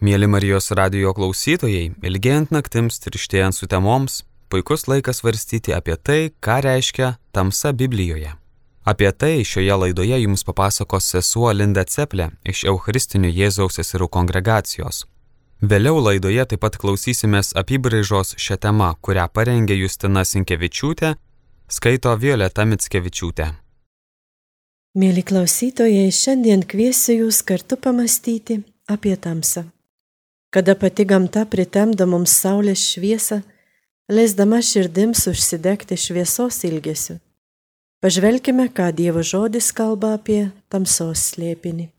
Mėly 0.00 0.24
Marijos 0.32 0.70
radio 0.72 1.10
klausytojai, 1.12 1.90
ilgėjant 2.08 2.54
naktims 2.54 2.96
ir 3.04 3.16
ištėjant 3.18 3.52
sutemoms, 3.52 4.22
puikus 4.48 4.86
laikas 4.88 5.18
svarstyti 5.20 5.74
apie 5.76 5.92
tai, 6.00 6.30
ką 6.40 6.54
reiškia 6.64 7.18
tamsa 7.36 7.74
Biblijoje. 7.76 8.30
Apie 8.88 9.10
tai 9.12 9.44
šioje 9.44 9.74
laidoje 9.76 10.16
jums 10.22 10.40
papasakos 10.48 11.04
sesuo 11.12 11.50
Linda 11.52 11.84
Ceplė 11.84 12.30
iš 12.48 12.62
Eucharistinių 12.72 13.28
Jėzaus 13.28 13.76
seserų 13.76 14.08
kongregacijos. 14.16 15.02
Vėliau 15.60 16.00
laidoje 16.00 16.46
taip 16.48 16.62
pat 16.64 16.78
klausysimės 16.80 17.52
apibraižos 17.60 18.38
šią 18.40 18.56
temą, 18.56 18.94
kurią 19.04 19.26
parengė 19.28 19.76
Justina 19.76 20.22
Sinkevičiūtė, 20.24 21.10
skaito 21.68 22.14
Violeta 22.22 22.64
Mitskevičiūtė. 22.64 23.50
Mėly 24.96 25.26
klausytojai, 25.28 26.08
šiandien 26.08 26.64
kviesiu 26.64 27.18
jūs 27.18 27.42
kartu 27.44 27.76
pamastyti 27.76 28.62
apie 28.88 29.14
tamsą 29.20 29.66
kada 30.50 30.74
pati 30.74 31.04
gamta 31.04 31.44
pritemda 31.46 32.06
mums 32.06 32.34
saulės 32.42 32.82
šviesą, 32.92 33.40
leisdama 34.10 34.58
širdims 34.62 35.26
užsidegti 35.30 35.96
šviesos 35.96 36.64
ilgesiu. 36.66 37.20
Pažvelkime, 38.00 38.70
ką 38.72 38.90
Dievo 38.96 39.22
žodis 39.22 39.70
kalba 39.76 40.14
apie 40.16 40.50
tamsos 40.72 41.30
slėpinį. 41.30 41.90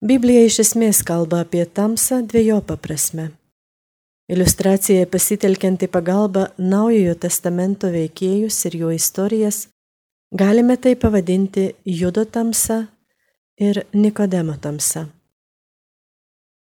Biblija 0.00 0.46
iš 0.46 0.60
esmės 0.64 1.02
kalba 1.04 1.42
apie 1.44 1.66
tamsą 1.66 2.22
dviejopą 2.24 2.78
prasme. 2.80 3.26
Iliustracijai 4.30 5.08
pasitelkianti 5.10 5.90
pagalba 5.90 6.46
Naujojo 6.56 7.16
testamento 7.18 7.90
veikėjus 7.90 8.62
ir 8.70 8.78
jų 8.80 8.94
istorijas, 8.94 9.64
galime 10.30 10.78
tai 10.78 10.94
pavadinti 10.94 11.72
Judo 11.84 12.24
tamsa 12.24 12.84
ir 13.58 13.82
Nikodemo 13.92 14.54
tamsa. 14.62 15.08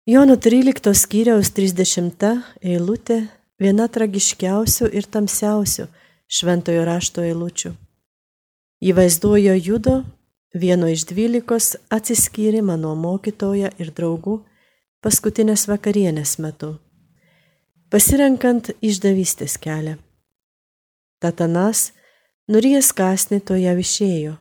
Jono 0.05 0.35
13 0.37 0.91
skyriaus 0.93 1.49
30 1.57 2.27
eilutė 2.61 3.15
viena 3.57 3.87
tragiškiausių 3.89 4.91
ir 4.93 5.07
tamsiausių 5.09 5.87
šventojo 6.29 6.83
rašto 6.85 7.23
eilučių. 7.25 7.71
Jį 8.85 8.93
vaizduoja 8.99 9.55
Judo, 9.57 9.95
vieno 10.53 10.91
iš 10.93 11.07
dvylikos, 11.09 11.71
atsiskyrimą 11.89 12.77
nuo 12.77 12.93
mokytojo 12.93 13.73
ir 13.81 13.91
draugų 13.97 14.37
paskutinės 15.01 15.65
vakarienės 15.73 16.37
metu, 16.37 16.75
pasirenkant 17.89 18.75
išdavystės 18.85 19.57
kelią. 19.57 19.97
Tatanas, 21.17 21.95
nurijęs 22.45 22.93
kasnį 22.93 23.41
toje 23.41 23.79
išėjo. 23.81 24.37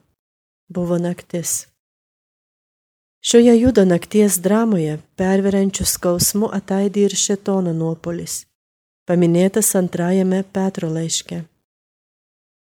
Buvo 0.69 1.01
naktis. 1.01 1.63
Šioje 3.25 3.55
judo 3.57 3.87
nakties 3.89 4.35
dramoje 4.45 4.99
perveriančių 5.17 5.85
skausmų 5.89 6.51
ataidė 6.53 7.07
ir 7.07 7.15
šetono 7.17 7.71
nuopolis, 7.73 8.43
paminėtas 9.09 9.71
antrajame 9.81 10.43
Petro 10.53 10.91
laiške. 10.93 11.39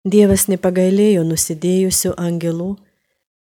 Dievas 0.02 0.48
nepagailėjo 0.50 1.22
nusidėjusių 1.28 2.16
angelų, 2.18 2.72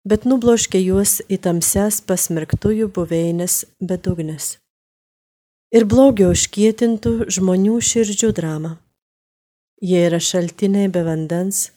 bet 0.05 0.27
nubloškė 0.29 0.83
juos 0.83 1.15
į 1.25 1.39
tamses 1.47 1.97
pasmerktųjų 2.05 2.91
buveinės 2.93 3.63
bedugnes. 3.81 4.51
Ir 5.73 5.89
blogio 5.89 6.29
užkietintų 6.35 7.15
žmonių 7.25 7.79
širdžių 7.89 8.31
drama. 8.37 8.75
Jie 9.81 10.05
yra 10.11 10.21
šaltiniai 10.21 10.93
be 10.93 11.01
vandens, 11.09 11.71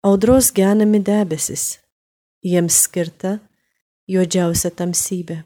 audros 0.00 0.54
genami 0.56 1.04
debesis, 1.04 1.68
jiems 2.40 2.80
skirta 2.88 3.36
juodžiausia 4.10 4.70
tamsybė. 4.74 5.44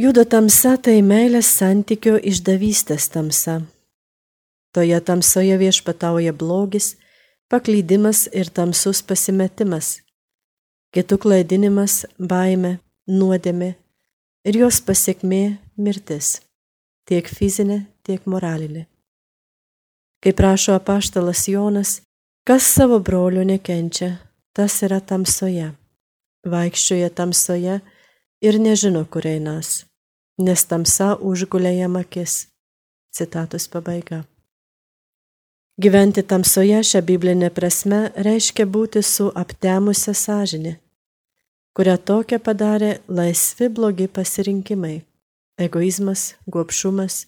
Judo 0.00 0.24
tamsa 0.24 0.76
tai 0.80 1.00
meilės 1.04 1.48
santykio 1.58 2.18
išdavystės 2.30 3.10
tamsa. 3.12 3.60
Toje 4.72 5.00
tamsoje 5.04 5.56
viešpatauja 5.60 6.32
blogis, 6.32 6.94
paklydimas 7.52 8.26
ir 8.32 8.48
tamsus 8.54 9.02
pasimetimas, 9.02 9.98
kitų 10.94 11.18
klaidinimas, 11.24 12.04
baime, 12.16 12.78
nuodėmė 13.08 13.74
ir 14.46 14.60
jos 14.62 14.80
pasiekmė 14.86 15.42
mirtis, 15.76 16.38
tiek 17.04 17.26
fizinė, 17.26 17.82
tiek 18.06 18.24
moralinė. 18.30 18.86
Kaip 20.20 20.40
rašo 20.40 20.76
apaštalas 20.76 21.48
Jonas, 21.48 21.98
kas 22.44 22.68
savo 22.68 23.00
brolio 23.04 23.44
nekenčia, 23.44 24.14
tas 24.56 24.80
yra 24.86 25.00
tamsoje 25.00 25.72
vaikščioja 26.46 27.10
tamsoje 27.10 27.80
ir 28.40 28.58
nežino, 28.60 29.04
kur 29.04 29.26
einas, 29.26 29.84
nes 30.38 30.64
tamsa 30.64 31.16
užgulė 31.16 31.76
jam 31.78 31.96
akis. 32.00 32.46
Citatos 33.10 33.66
pabaiga. 33.68 34.24
Gyventi 35.80 36.22
tamsoje 36.22 36.82
šią 36.84 37.00
biblinę 37.08 37.48
prasme 37.50 38.10
reiškia 38.14 38.66
būti 38.66 39.02
su 39.02 39.30
aptemusią 39.42 40.12
sąžinę, 40.14 40.74
kurią 41.74 41.96
tokią 42.10 42.38
padarė 42.46 42.90
laisvi 43.08 43.68
blogi 43.68 44.06
pasirinkimai- 44.08 45.00
egoizmas, 45.66 46.34
gopšumas, 46.46 47.26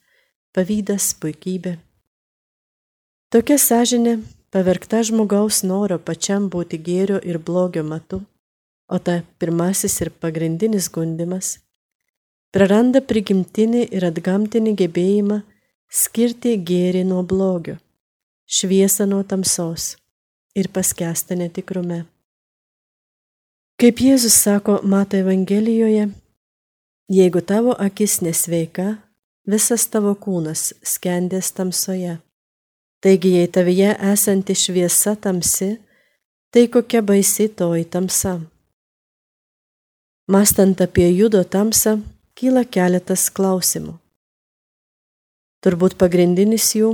pavydas, 0.52 1.14
puikybė. 1.20 1.78
Tokia 3.32 3.58
sąžinė, 3.58 4.20
pavergta 4.52 5.00
žmogaus 5.02 5.62
noro 5.64 5.98
pačiam 5.98 6.50
būti 6.50 6.76
gėrio 6.78 7.18
ir 7.24 7.38
blogio 7.38 7.82
matu, 7.82 8.20
o 8.92 8.98
ta 8.98 9.22
pirmasis 9.40 10.00
ir 10.04 10.10
pagrindinis 10.22 10.90
gundimas, 10.92 11.56
praranda 12.52 13.00
prigimtinį 13.00 13.86
ir 13.96 14.04
atgamtinį 14.10 14.76
gebėjimą 14.82 15.40
skirti 16.02 16.56
gėrį 16.70 17.04
nuo 17.08 17.22
blogio, 17.24 17.78
šviesą 18.46 19.08
nuo 19.08 19.22
tamsos 19.24 19.94
ir 20.54 20.68
paskęsta 20.72 21.36
netikrume. 21.40 22.04
Kaip 23.80 24.02
Jėzus 24.04 24.36
sako 24.36 24.78
Mato 24.84 25.16
Evangelijoje, 25.16 26.10
jeigu 27.10 27.40
tavo 27.40 27.72
akis 27.86 28.20
nesveika, 28.22 28.92
visas 29.48 29.88
tavo 29.90 30.12
kūnas 30.14 30.70
skendės 30.86 31.50
tamsoje. 31.56 32.18
Taigi, 33.02 33.32
jei 33.40 33.48
tavyje 33.50 33.96
esanti 34.12 34.54
šviesa 34.54 35.16
tamsi, 35.18 35.72
tai 36.54 36.68
kokia 36.70 37.02
baisi 37.02 37.48
toji 37.48 37.88
tamsa. 37.90 38.36
Mastant 40.28 40.80
apie 40.80 41.08
judo 41.10 41.42
tamsą, 41.42 41.96
kyla 42.38 42.62
keletas 42.62 43.24
klausimų. 43.34 43.96
Turbūt 45.66 45.96
pagrindinis 45.98 46.68
jų, 46.78 46.92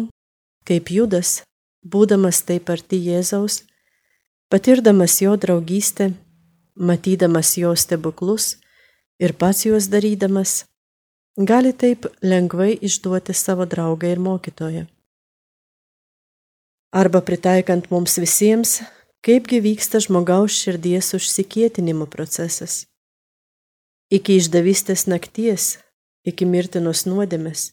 kaip 0.64 0.88
judas, 0.88 1.42
būdamas 1.84 2.40
taip 2.48 2.72
arti 2.72 2.96
Jėzaus, 2.96 3.66
patirdamas 4.48 5.18
jo 5.20 5.36
draugystę, 5.36 6.14
matydamas 6.72 7.52
jo 7.60 7.74
stebuklus 7.76 8.56
ir 9.20 9.36
pats 9.36 9.66
juos 9.68 9.92
darydamas, 9.92 10.64
gali 11.36 11.76
taip 11.76 12.08
lengvai 12.24 12.80
išduoti 12.80 13.36
savo 13.36 13.68
draugą 13.68 14.08
ir 14.08 14.24
mokytoją. 14.24 14.86
Arba 16.96 17.20
pritaikant 17.20 17.90
mums 17.92 18.16
visiems, 18.16 18.78
kaipgi 19.20 19.60
vyksta 19.60 20.00
žmogaus 20.00 20.56
širdies 20.56 21.12
užsikietinimo 21.12 22.08
procesas 22.08 22.87
iki 24.10 24.38
išdavystės 24.40 25.06
nakties, 25.10 25.76
iki 26.24 26.48
mirtinos 26.48 27.04
nuodėmės, 27.08 27.72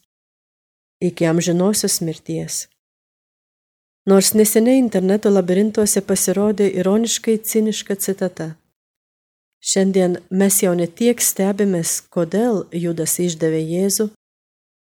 iki 0.99 1.27
amžinosios 1.29 2.01
mirties. 2.03 2.65
Nors 4.05 4.35
neseniai 4.37 4.77
interneto 4.77 5.31
labirintuose 5.31 6.03
pasirodė 6.05 6.67
ironiškai 6.81 7.39
ciniška 7.41 7.95
citata. 7.95 8.51
Šiandien 9.65 10.19
mes 10.29 10.59
jau 10.61 10.75
ne 10.77 10.85
tiek 10.85 11.17
stebimės, 11.17 11.97
kodėl 12.13 12.67
Judas 12.69 13.17
išdavė 13.23 13.63
Jėzų, 13.65 14.11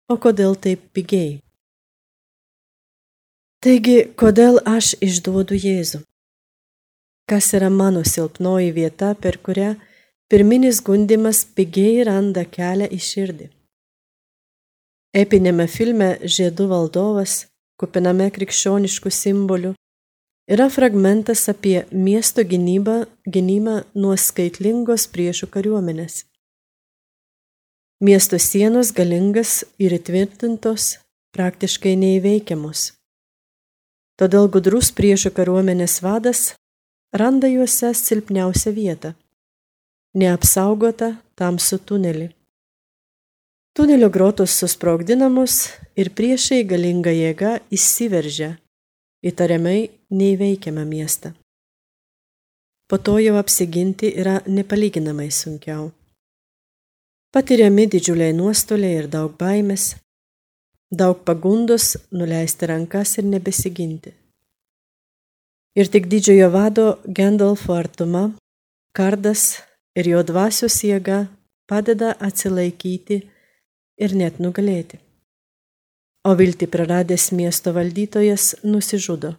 o 0.07 0.15
kodėl 0.23 0.55
taip 0.55 0.85
pigiai. 0.95 1.41
Taigi, 3.59 3.97
kodėl 4.15 4.61
aš 4.63 4.93
išduodu 5.03 5.57
Jėzų? 5.59 5.99
Kas 7.27 7.51
yra 7.57 7.67
mano 7.69 8.05
silpnoji 8.07 8.71
vieta, 8.71 9.11
per 9.19 9.35
kurią 9.43 9.73
pirminis 10.29 10.79
gundimas 10.85 11.41
pigiai 11.57 12.03
randa 12.05 12.43
kelią 12.45 12.87
į 12.93 12.99
širdį. 13.01 13.47
Epinėme 15.17 15.65
filme 15.65 16.09
Žiedų 16.21 16.67
valdovas, 16.69 17.47
kupiname 17.81 18.27
krikščioniškų 18.35 19.09
simbolių, 19.09 19.71
yra 20.53 20.67
fragmentas 20.69 21.47
apie 21.49 21.79
miesto 21.89 22.45
gynybą, 22.45 23.07
gynimą 23.25 23.79
nuo 23.97 24.13
skaitlingos 24.13 25.07
priešų 25.09 25.49
kariuomenės. 25.55 26.25
Miesto 28.05 28.37
sienos 28.37 28.91
galingas 28.93 29.63
ir 29.81 29.95
įtvirtintos, 29.97 30.99
praktiškai 31.33 31.95
neįveikiamos. 32.03 32.91
Todėl 34.21 34.45
gudrus 34.53 34.91
priešų 34.93 35.33
kariuomenės 35.33 35.97
vadas 36.05 36.43
randa 37.17 37.49
juose 37.49 37.95
silpniausią 37.97 38.75
vietą 38.77 39.15
neapsaugotą 40.19 41.13
tamsų 41.39 41.79
tunelį. 41.87 42.29
Tunelio 43.77 44.09
grotos 44.11 44.55
susprogdinamos 44.59 45.59
ir 45.99 46.09
priešai 46.17 46.63
galinga 46.67 47.13
jėga 47.15 47.59
įsiveržia 47.75 48.55
įtariamai 49.23 49.79
neįveikiamą 50.09 50.83
miestą. 50.89 51.33
Po 52.89 52.97
to 52.97 53.19
jau 53.21 53.37
apsiginti 53.37 54.09
yra 54.21 54.39
nepalyginamai 54.47 55.29
sunkiau. 55.31 55.91
Patiriami 57.29 57.85
didžiuliai 57.93 58.33
nuostoliai 58.33 59.03
ir 59.03 59.07
daug 59.13 59.35
baimės, 59.37 59.93
daug 60.89 61.21
pagundos 61.27 61.93
nuleisti 62.11 62.71
rankas 62.71 63.19
ir 63.21 63.29
nebesiginti. 63.29 64.15
Ir 65.77 65.91
tik 65.93 66.09
didžiojo 66.09 66.49
vado 66.49 66.87
Gendolfo 67.05 67.77
artuma, 67.77 68.31
kardas 68.97 69.61
ir 69.97 70.09
jo 70.13 70.23
dvasios 70.25 70.81
jėga 70.85 71.27
padeda 71.69 72.15
atsilaikyti 72.19 73.21
ir 73.99 74.15
net 74.15 74.39
nugalėti. 74.43 74.99
O 76.27 76.35
viltį 76.35 76.67
praradęs 76.67 77.29
miesto 77.31 77.71
valdytojas 77.73 78.51
nusižudo, 78.67 79.33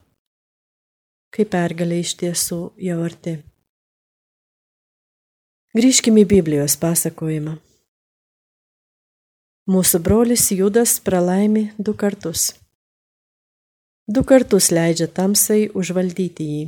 kai 1.34 1.44
pergalė 1.44 2.00
iš 2.04 2.14
tiesų 2.22 2.60
jau 2.80 3.00
arti. 3.04 3.36
Grįžkime 5.76 6.24
į 6.24 6.30
Biblijos 6.32 6.74
pasakojimą. 6.80 7.58
Mūsų 9.70 10.00
brolis 10.02 10.48
Judas 10.50 10.96
pralaimi 11.04 11.68
du 11.78 11.92
kartus. 11.94 12.48
Du 14.10 14.24
kartus 14.26 14.72
leidžia 14.74 15.06
tamsai 15.06 15.68
užvaldyti 15.70 16.46
jį. 16.48 16.64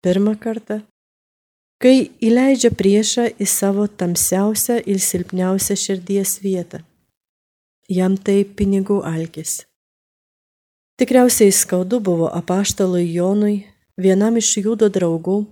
Pirmą 0.00 0.38
kartą, 0.40 0.78
kai 1.82 2.10
įleidžia 2.24 2.70
priešą 2.72 3.28
į 3.36 3.46
savo 3.50 3.86
tamsiausią 3.86 4.80
ir 4.88 5.00
silpniausią 5.02 5.76
širdies 5.76 6.38
vietą. 6.44 6.82
Jam 7.88 8.16
tai 8.16 8.42
pinigų 8.44 9.02
alkis. 9.06 9.62
Tikriausiai 10.96 11.52
skaudu 11.52 12.00
buvo 12.00 12.30
apaštalui 12.32 13.04
Jonui, 13.12 13.66
vienam 14.00 14.38
iš 14.40 14.56
judo 14.64 14.88
draugų, 14.88 15.42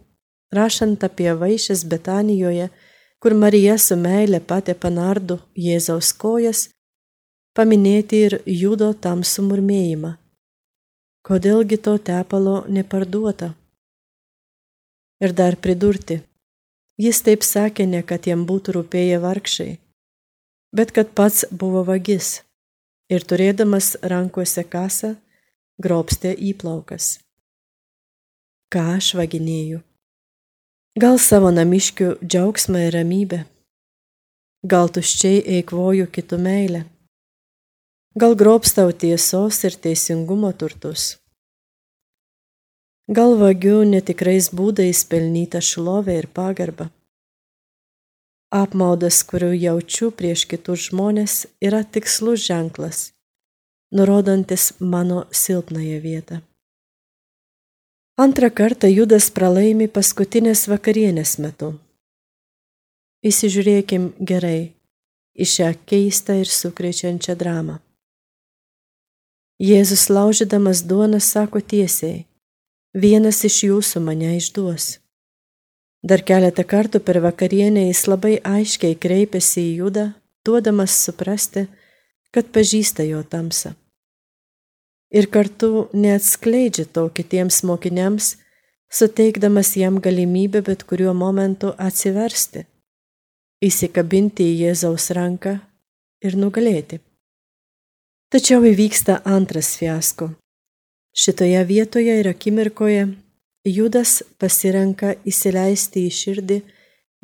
rašant 0.56 1.04
apie 1.04 1.28
vaišes 1.36 1.84
Betanijoje, 1.84 2.70
kur 3.20 3.34
Marija 3.36 3.76
su 3.78 3.96
meile 3.96 4.40
patė 4.40 4.74
panardu 4.74 5.38
Jėzaus 5.56 6.12
kojas, 6.16 6.68
paminėti 7.56 8.22
ir 8.26 8.38
judo 8.46 8.92
tamsų 9.06 9.44
murmėjimą. 9.50 10.14
Kodėlgi 11.24 11.78
to 11.84 11.98
tepalo 12.08 12.64
neparduota? 12.68 13.52
Ir 15.24 15.32
dar 15.32 15.56
pridurti, 15.56 16.18
jis 17.00 17.22
taip 17.24 17.44
sakė 17.46 17.86
ne, 17.88 18.02
kad 18.04 18.26
jam 18.28 18.42
būtų 18.48 18.74
rūpėję 18.76 19.20
vargšai, 19.22 19.70
bet 20.76 20.92
kad 20.92 21.14
pats 21.16 21.46
buvo 21.48 21.80
vagis 21.88 22.42
ir 23.08 23.24
turėdamas 23.24 23.94
rankose 24.02 24.66
kasą, 24.68 25.14
grobstė 25.80 26.34
įplaukas. 26.50 27.18
Ką 28.68 28.84
aš 28.98 29.14
vaginėjau? 29.16 29.80
Gal 31.00 31.18
savo 31.18 31.50
namiškių 31.54 32.18
džiaugsmą 32.22 32.84
ir 32.86 32.94
ramybę, 32.98 33.40
gal 34.62 34.92
tuščiai 34.92 35.40
eikvoju 35.56 36.06
kitų 36.14 36.38
meilę, 36.42 36.84
gal 38.14 38.36
grobstau 38.38 38.92
tiesos 38.92 39.64
ir 39.64 39.74
teisingumo 39.74 40.52
turtus, 40.52 41.14
gal 43.08 43.36
vagiu 43.36 43.84
netikrais 43.84 44.48
būdais 44.48 45.04
pelnytą 45.04 45.60
šlovę 45.60 46.16
ir 46.18 46.26
pagarbą. 46.26 46.88
Apmaudas, 48.54 49.22
kuriuo 49.26 49.52
jaučiu 49.52 50.10
prieš 50.10 50.46
kitus 50.46 50.88
žmonės, 50.88 51.46
yra 51.60 51.82
tikslus 51.84 52.46
ženklas, 52.46 53.12
nurodantis 53.92 54.72
mano 54.80 55.26
silpnąją 55.30 56.00
vietą. 56.00 56.40
Antrą 58.16 58.50
kartą 58.50 58.86
Judas 58.86 59.30
pralaimi 59.30 59.88
paskutinės 59.88 60.68
vakarienės 60.70 61.38
metu. 61.42 61.74
Įsižiūrėkim 63.26 64.12
gerai 64.22 64.70
į 65.34 65.44
šią 65.50 65.72
keistą 65.88 66.36
ir 66.38 66.46
sukrečiančią 66.46 67.34
dramą. 67.34 67.80
Jėzus 69.58 70.06
laužydamas 70.14 70.84
duoną 70.86 71.18
sako 71.18 71.58
tiesiai, 71.60 72.22
vienas 72.94 73.43
iš 73.44 73.61
jūsų 73.69 74.02
mane 74.06 74.37
išduos. 74.38 74.99
Dar 76.05 76.23
keletą 76.23 76.64
kartų 76.69 77.00
per 77.05 77.20
vakarienę 77.25 77.87
jis 77.88 78.05
labai 78.08 78.37
aiškiai 78.44 78.99
kreipiasi 79.00 79.62
į 79.70 79.79
Judą, 79.82 80.11
duodamas 80.44 80.99
suprasti, 81.06 81.69
kad 82.35 82.52
pažįsta 82.52 83.06
jo 83.08 83.23
tamsą 83.25 83.75
ir 85.14 85.31
kartu 85.31 85.88
neatskleidžia 85.94 86.88
to 86.94 87.06
kitiems 87.17 87.62
mokiniams, 87.69 88.35
suteikdamas 88.91 89.75
jam 89.79 90.00
galimybę 90.02 90.62
bet 90.67 90.82
kuriuo 90.88 91.14
momentu 91.14 91.70
atsiversti, 91.79 92.64
įsikabinti 93.62 94.46
į 94.50 94.56
Jėzaus 94.64 95.11
ranką 95.14 95.58
ir 96.26 96.38
nugalėti. 96.41 97.00
Tačiau 98.35 98.64
įvyksta 98.67 99.20
antras 99.37 99.76
fiasko. 99.79 100.32
Šitoje 101.16 101.64
vietoje 101.64 102.20
ir 102.20 102.28
akimirkoje 102.28 103.06
Judas 103.64 104.22
pasirenka 104.38 105.14
įsileisti 105.22 106.08
į 106.08 106.11
širdį 106.11 106.56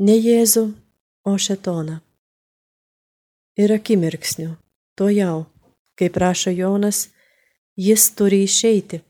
ne 0.07 0.15
Jėzų, 0.15 0.63
o 1.27 1.35
Šetoną. 1.35 1.99
Ir 3.59 3.75
akimirksniu, 3.75 4.55
to 4.95 5.11
jau, 5.11 5.45
kaip 5.99 6.15
prašo 6.15 6.55
Jonas, 6.55 7.09
jis 7.77 8.07
turi 8.15 8.45
išeiti. 8.47 9.03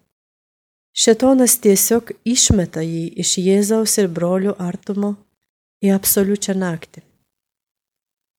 Šetonas 0.96 1.60
tiesiog 1.60 2.16
išmeta 2.24 2.80
jį 2.80 3.06
iš 3.20 3.36
Jėzaus 3.38 4.00
ir 4.00 4.08
brolių 4.08 4.56
artumo 4.58 5.14
į 5.84 5.92
absoliučią 5.94 6.56
naktį. 6.56 7.04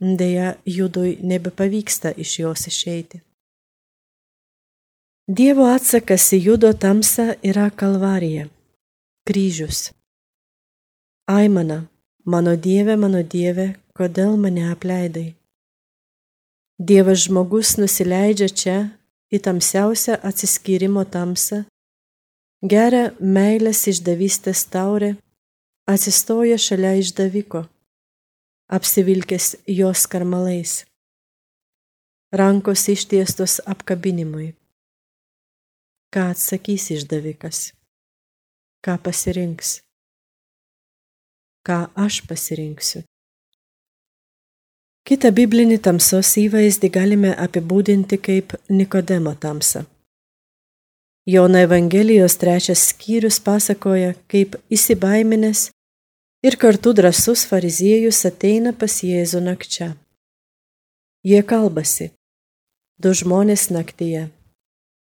Deja, 0.02 0.56
judui 0.66 1.20
nebepavyksta 1.22 2.18
iš 2.18 2.40
jos 2.42 2.68
išeiti. 2.68 3.22
Dievo 5.30 5.68
atsakas 5.70 6.32
į 6.34 6.38
judo 6.48 6.72
tamsą 6.74 7.36
yra 7.46 7.68
kalvarija, 7.70 8.48
kryžius. 9.30 9.92
Aimana, 11.30 11.86
mano 12.26 12.56
Dieve, 12.58 12.96
mano 12.98 13.22
Dieve, 13.22 13.76
kodėl 13.94 14.34
mane 14.42 14.72
apleidai? 14.72 15.36
Dievas 16.82 17.28
žmogus 17.28 17.78
nusileidžia 17.78 18.48
čia 18.50 18.78
į 19.30 19.38
tamsiausią 19.46 20.18
atsiskyrimo 20.26 21.04
tamsą, 21.06 21.68
geria 22.66 23.12
meilės 23.22 23.86
išdavystės 23.94 24.66
taurę, 24.74 25.12
atsistoja 25.86 26.58
šalia 26.58 26.96
išdaviko, 26.98 27.68
apsivilkęs 28.74 29.54
jos 29.70 30.08
karmalais, 30.10 30.74
rankos 32.34 32.88
ištiestos 32.90 33.60
apkabinimui. 33.70 34.56
Ką 36.12 36.26
atsakys 36.34 36.90
išdavikas? 36.92 37.58
Ką 38.84 38.98
pasirinks? 39.00 39.70
Ką 41.64 41.78
aš 41.96 42.18
pasirinksiu? 42.28 43.06
Kitą 45.08 45.32
biblinį 45.38 45.78
tamsos 45.86 46.34
įvaizdį 46.42 46.90
galime 46.98 47.32
apibūdinti 47.46 48.20
kaip 48.28 48.58
Nikodemo 48.68 49.32
tamsą. 49.40 49.86
Jono 51.32 51.64
Evangelijos 51.64 52.36
trečias 52.44 52.84
skyrius 52.92 53.40
pasakoja, 53.40 54.12
kaip 54.28 54.60
įsibaiminęs 54.68 55.70
ir 56.44 56.60
kartu 56.60 56.92
drasus 56.98 57.46
fariziejus 57.48 58.20
ateina 58.28 58.76
pas 58.76 59.00
Jėzų 59.00 59.46
nakčia. 59.48 59.94
Jie 61.24 61.40
kalbasi, 61.48 62.12
du 63.00 63.16
žmonės 63.16 63.70
naktyje, 63.72 64.28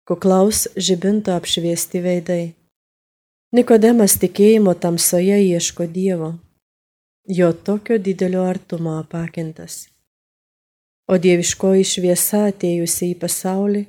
kuklaus 0.08 0.68
žibinto 0.76 1.36
apšviesti 1.36 2.02
veidai. 2.04 2.46
Nikodemas 3.54 4.18
tikėjimo 4.22 4.74
tamsoje 4.74 5.38
ieško 5.44 5.86
Dievo 5.88 6.34
jo 7.26 7.54
tokio 7.54 7.98
didelio 7.98 8.44
artumo 8.44 8.98
apakintas. 9.00 9.88
O 11.08 11.18
dieviškoji 11.18 11.84
šviesa 11.88 12.48
atėjusi 12.52 13.12
į 13.12 13.20
pasaulį, 13.20 13.84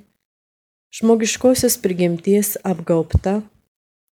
žmogiškosios 0.94 1.78
prigimties 1.82 2.54
apgaupta, 2.66 3.40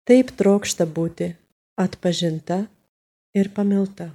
taip 0.07 0.35
trokšta 0.39 0.87
būti 0.87 1.33
atpažinta 1.79 2.65
ir 3.35 3.51
pamilta. 3.55 4.11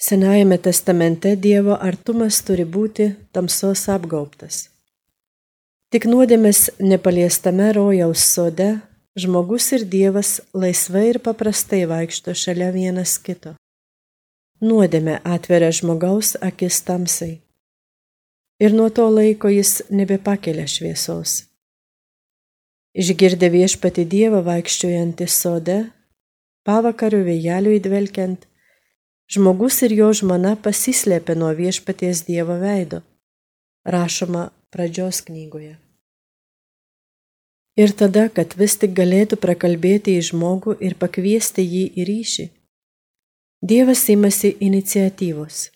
Senajame 0.00 0.56
testamente 0.58 1.34
Dievo 1.36 1.76
artumas 1.76 2.40
turi 2.40 2.64
būti 2.64 3.10
tamsos 3.32 3.84
apgaubtas. 3.92 4.69
Tik 5.90 6.04
nuodėmės 6.06 6.68
nepaliestame 6.78 7.72
rojaus 7.74 8.22
sode 8.22 8.76
žmogus 9.18 9.72
ir 9.74 9.82
Dievas 9.90 10.36
laisvai 10.54 11.08
ir 11.08 11.18
paprastai 11.18 11.80
vaikšto 11.90 12.30
šalia 12.30 12.68
vienas 12.70 13.16
kito. 13.18 13.56
nuodėme 14.60 15.16
atveria 15.24 15.72
žmogaus 15.72 16.36
akis 16.48 16.78
tamsai. 16.86 17.40
Ir 18.60 18.76
nuo 18.76 18.86
to 18.90 19.08
laiko 19.08 19.48
jis 19.48 19.82
nebepakelia 19.90 20.68
šviesos. 20.68 21.48
Išgirdę 22.94 23.50
viešpati 23.50 24.04
Dievą 24.04 24.44
vaikščiojantį 24.46 25.26
sode, 25.26 25.78
pavakariu 26.62 27.24
vėjeliu 27.24 27.74
įdvelkiant, 27.80 28.46
žmogus 29.26 29.82
ir 29.82 29.98
jo 29.98 30.12
žmona 30.12 30.54
pasislėpė 30.54 31.34
nuo 31.34 31.50
viešpaties 31.50 32.26
Dievo 32.28 32.60
veido, 32.62 33.02
rašoma 33.84 34.50
pradžios 34.70 35.20
knygoje. 35.26 35.76
Ir 37.76 37.92
tada, 37.96 38.28
kad 38.28 38.56
vis 38.60 38.76
tik 38.76 38.92
galėtų 38.96 39.38
prakalbėti 39.40 40.16
į 40.18 40.24
žmogų 40.30 40.76
ir 40.84 40.96
pakviesti 41.00 41.64
jį 41.64 41.84
į 41.96 42.08
ryšį, 42.08 42.46
Dievas 43.62 44.08
imasi 44.08 44.54
iniciatyvos. 44.64 45.66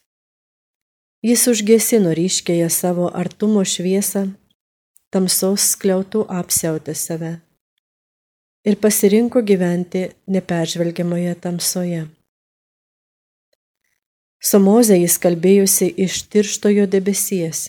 Jis 1.21 1.43
užgesino 1.53 2.15
ryškėje 2.17 2.71
savo 2.73 3.11
artumo 3.13 3.61
šviesą, 3.61 4.23
tamsos 5.13 5.67
skliautų 5.75 6.23
apsiautė 6.33 6.95
save 6.97 7.35
ir 8.65 8.79
pasirinko 8.81 9.43
gyventi 9.45 10.07
neperžvelgiamoje 10.33 11.35
tamsoje. 11.45 12.07
Su 14.41 14.63
Moze 14.65 14.97
jis 14.97 15.19
kalbėjusi 15.21 15.91
iš 16.07 16.23
tirštojo 16.33 16.89
debesies, 16.89 17.67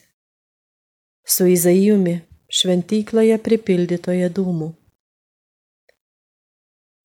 su 1.25 1.47
Izaijumi 1.49 2.19
šventykloje 2.53 3.37
pripildytoje 3.41 4.29
dūmų. 4.29 4.69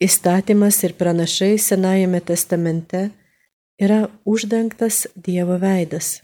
Įstatymas 0.01 0.79
ir 0.85 0.95
pranašai 0.97 1.59
Senajame 1.61 2.21
testamente 2.21 3.11
yra 3.81 4.07
uždengtas 4.25 5.07
Dievo 5.17 5.59
veidas. 5.61 6.21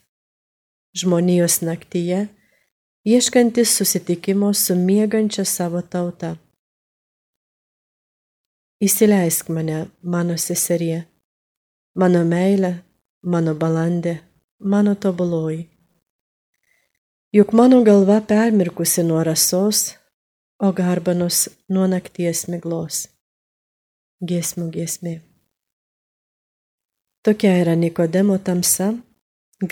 Žmonijos 0.96 1.60
naktyje, 1.60 2.28
ieškantis 3.04 3.76
susitikimo 3.76 4.52
su 4.54 4.76
miegančia 4.76 5.44
savo 5.44 5.82
tauta. 5.82 6.36
Įsileisk 8.80 9.48
mane, 9.52 9.86
mano 10.02 10.36
seserie, 10.40 11.04
mano 11.96 12.24
meilė, 12.28 12.74
mano 13.24 13.54
balandė, 13.56 14.18
mano 14.60 14.94
tobuloji. 14.94 15.75
Juk 17.36 17.52
mano 17.52 17.82
galva 17.84 18.20
permirkusi 18.20 19.02
nuo 19.02 19.22
rasos, 19.24 19.78
o 20.66 20.72
garbanos 20.72 21.48
nuo 21.68 21.84
nakties 21.84 22.46
miglos 22.48 23.02
giesmių 24.28 24.68
giesmė. 24.76 25.12
Tokia 27.26 27.52
yra 27.60 27.74
Nikodemo 27.76 28.38
tamsa, 28.46 28.88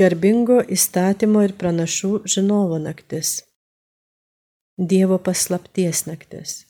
garbingo 0.01 0.59
įstatymo 0.77 1.47
ir 1.47 1.57
pranašų 1.63 2.13
žinovo 2.35 2.83
naktis. 2.85 3.33
Dievo 4.77 5.17
paslapties 5.17 6.05
naktis. 6.11 6.67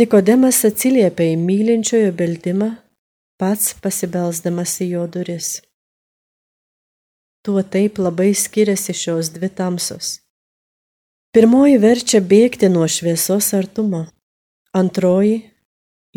Nikodemas 0.00 0.64
atsiliepia 0.64 1.28
į 1.34 1.38
mylinčiojo 1.44 2.16
beldimą, 2.16 2.72
pats 3.36 3.74
pasibelsdamas 3.84 4.80
į 4.80 4.92
jo 4.94 5.08
duris. 5.12 5.58
Tuo 7.46 7.62
taip 7.62 8.00
labai 8.02 8.32
skiriasi 8.34 8.90
šios 8.92 9.28
dvi 9.30 9.46
tamsos. 9.54 10.06
Pirmoji 11.30 11.76
verčia 11.78 12.18
bėgti 12.18 12.66
nuo 12.72 12.88
šviesos 12.90 13.52
artumo, 13.54 14.00
antroji 14.74 15.36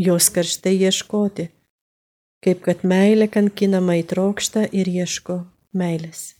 jos 0.07 0.31
karštai 0.33 0.74
ieškoti, 0.88 1.45
kaip 2.41 2.65
kad 2.65 2.81
meilė 2.81 3.29
kankinama 3.29 4.00
įtrokšta 4.01 4.65
ir 4.74 4.89
ieško 4.89 5.38
meilės. 5.77 6.33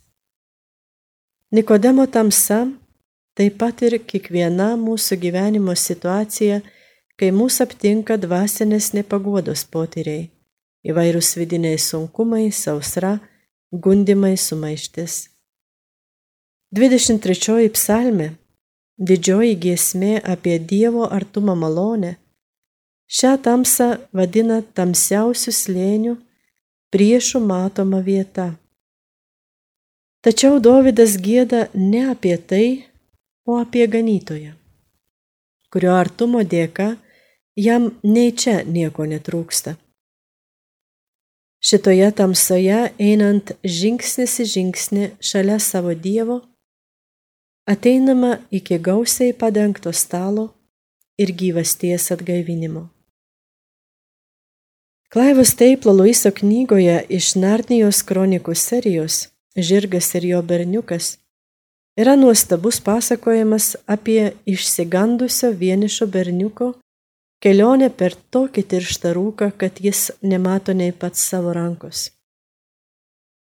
Nikodemo 1.54 2.10
tamsa 2.10 2.64
taip 3.38 3.62
pat 3.62 3.86
ir 3.86 4.00
kiekviena 4.10 4.72
mūsų 4.80 5.22
gyvenimo 5.22 5.78
situacija, 5.78 6.64
kai 7.14 7.30
mūsų 7.36 7.70
aptinka 7.70 8.18
dvasinės 8.18 8.96
nepagodos 8.98 9.68
potyriai, 9.70 10.32
įvairūs 10.82 11.36
vidiniai 11.38 11.78
sunkumai, 11.78 12.48
sausra, 12.50 13.20
gundimai, 13.72 14.36
sumaištis. 14.38 15.28
23 16.76 17.70
psalmė, 17.74 18.32
didžioji 18.98 19.56
giesmė 19.66 20.16
apie 20.22 20.60
Dievo 20.60 21.08
artumą 21.10 21.56
malonę, 21.58 22.16
Šią 23.10 23.32
tamsą 23.42 23.88
vadina 24.14 24.60
tamsiausių 24.78 25.52
slėnių, 25.60 26.12
priešų 26.94 27.40
matoma 27.42 28.04
vieta. 28.06 28.52
Tačiau 30.22 30.60
Dovydas 30.62 31.16
gėda 31.18 31.64
ne 31.74 32.04
apie 32.12 32.36
tai, 32.38 32.68
o 33.50 33.58
apie 33.58 33.88
ganytoją, 33.90 34.54
kurio 35.74 35.96
artumo 35.98 36.44
dėka 36.46 36.92
jam 37.58 37.90
nei 38.06 38.30
čia 38.30 38.60
nieko 38.62 39.10
netrūksta. 39.10 39.74
Šitoje 41.70 42.08
tamsoje 42.18 42.78
einant 42.98 43.52
žingsnis 43.62 44.40
į 44.42 44.46
žingsnį 44.54 45.04
šalia 45.22 45.60
savo 45.62 45.92
Dievo, 45.94 46.40
ateinama 47.70 48.40
iki 48.50 48.80
gausiai 48.88 49.36
padengto 49.38 49.94
stalo 49.94 50.48
ir 51.22 51.30
gyvasties 51.42 52.08
atgaivinimo. 52.16 52.88
Klaivos 55.14 55.54
Teiplo 55.62 55.94
Luiso 55.94 56.32
knygoje 56.34 57.04
iš 57.20 57.36
Narnijos 57.38 58.02
kronikų 58.02 58.58
serijos 58.58 59.28
Žirgas 59.54 60.10
ir 60.18 60.26
jo 60.32 60.42
berniukas 60.42 61.20
yra 62.02 62.16
nuostabus 62.18 62.82
pasakojimas 62.82 63.76
apie 63.86 64.32
išsigandusio 64.46 65.54
vienišo 65.62 66.10
berniuko 66.18 66.74
kelionę 67.44 67.90
per 67.90 68.16
tokį 68.34 68.64
tirštą 68.72 69.14
rūką, 69.16 69.52
kad 69.58 69.80
jis 69.84 70.10
nemato 70.22 70.74
nei 70.74 70.92
pats 70.92 71.24
savo 71.32 71.54
rankos. 71.56 72.10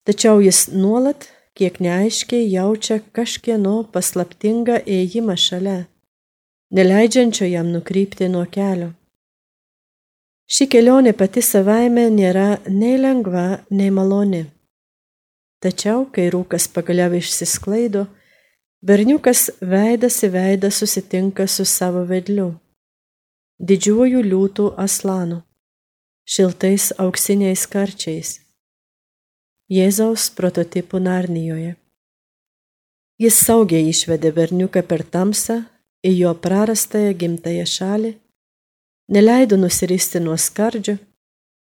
Tačiau 0.08 0.40
jis 0.42 0.68
nuolat, 0.74 1.28
kiek 1.54 1.80
neaiškiai 1.84 2.48
jaučia 2.50 3.02
kažkieno 3.14 3.84
paslaptingą 3.94 4.80
ėjimą 4.88 5.36
šalia, 5.38 5.78
neleidžiančio 6.72 7.46
jam 7.52 7.70
nukrypti 7.76 8.30
nuo 8.32 8.48
kelio. 8.50 8.94
Ši 10.52 10.68
kelionė 10.68 11.14
pati 11.16 11.44
savaime 11.46 12.10
nėra 12.12 12.58
nei 12.68 12.98
lengva, 13.00 13.62
nei 13.72 13.92
maloni. 13.92 14.42
Tačiau, 15.64 16.08
kai 16.12 16.26
rūkas 16.34 16.66
pagaliau 16.74 17.14
išsisklaido, 17.16 18.08
berniukas 18.84 19.52
veidas 19.62 20.18
į 20.26 20.32
veidą 20.34 20.72
susitinka 20.74 21.46
su 21.48 21.64
savo 21.66 22.04
vedliu- 22.10 22.50
didžiuoju 23.62 24.24
liūtų 24.26 24.72
aslanu, 24.82 25.42
šiltais 26.26 26.92
auksiniais 27.02 27.68
karčiais, 27.70 28.40
Jėzaus 29.72 30.26
prototipų 30.36 31.00
Narnijoje. 31.00 31.76
Jis 33.22 33.38
saugiai 33.46 33.86
išvedė 33.88 34.34
berniuką 34.36 34.82
per 34.84 35.06
tamsą 35.14 35.62
į 36.04 36.12
jo 36.18 36.34
prarastąją 36.44 37.14
gimtąją 37.22 37.68
šalį 37.76 38.12
neleido 39.16 39.60
nusiristi 39.62 40.20
nuo 40.26 40.36
skardžio 40.48 40.98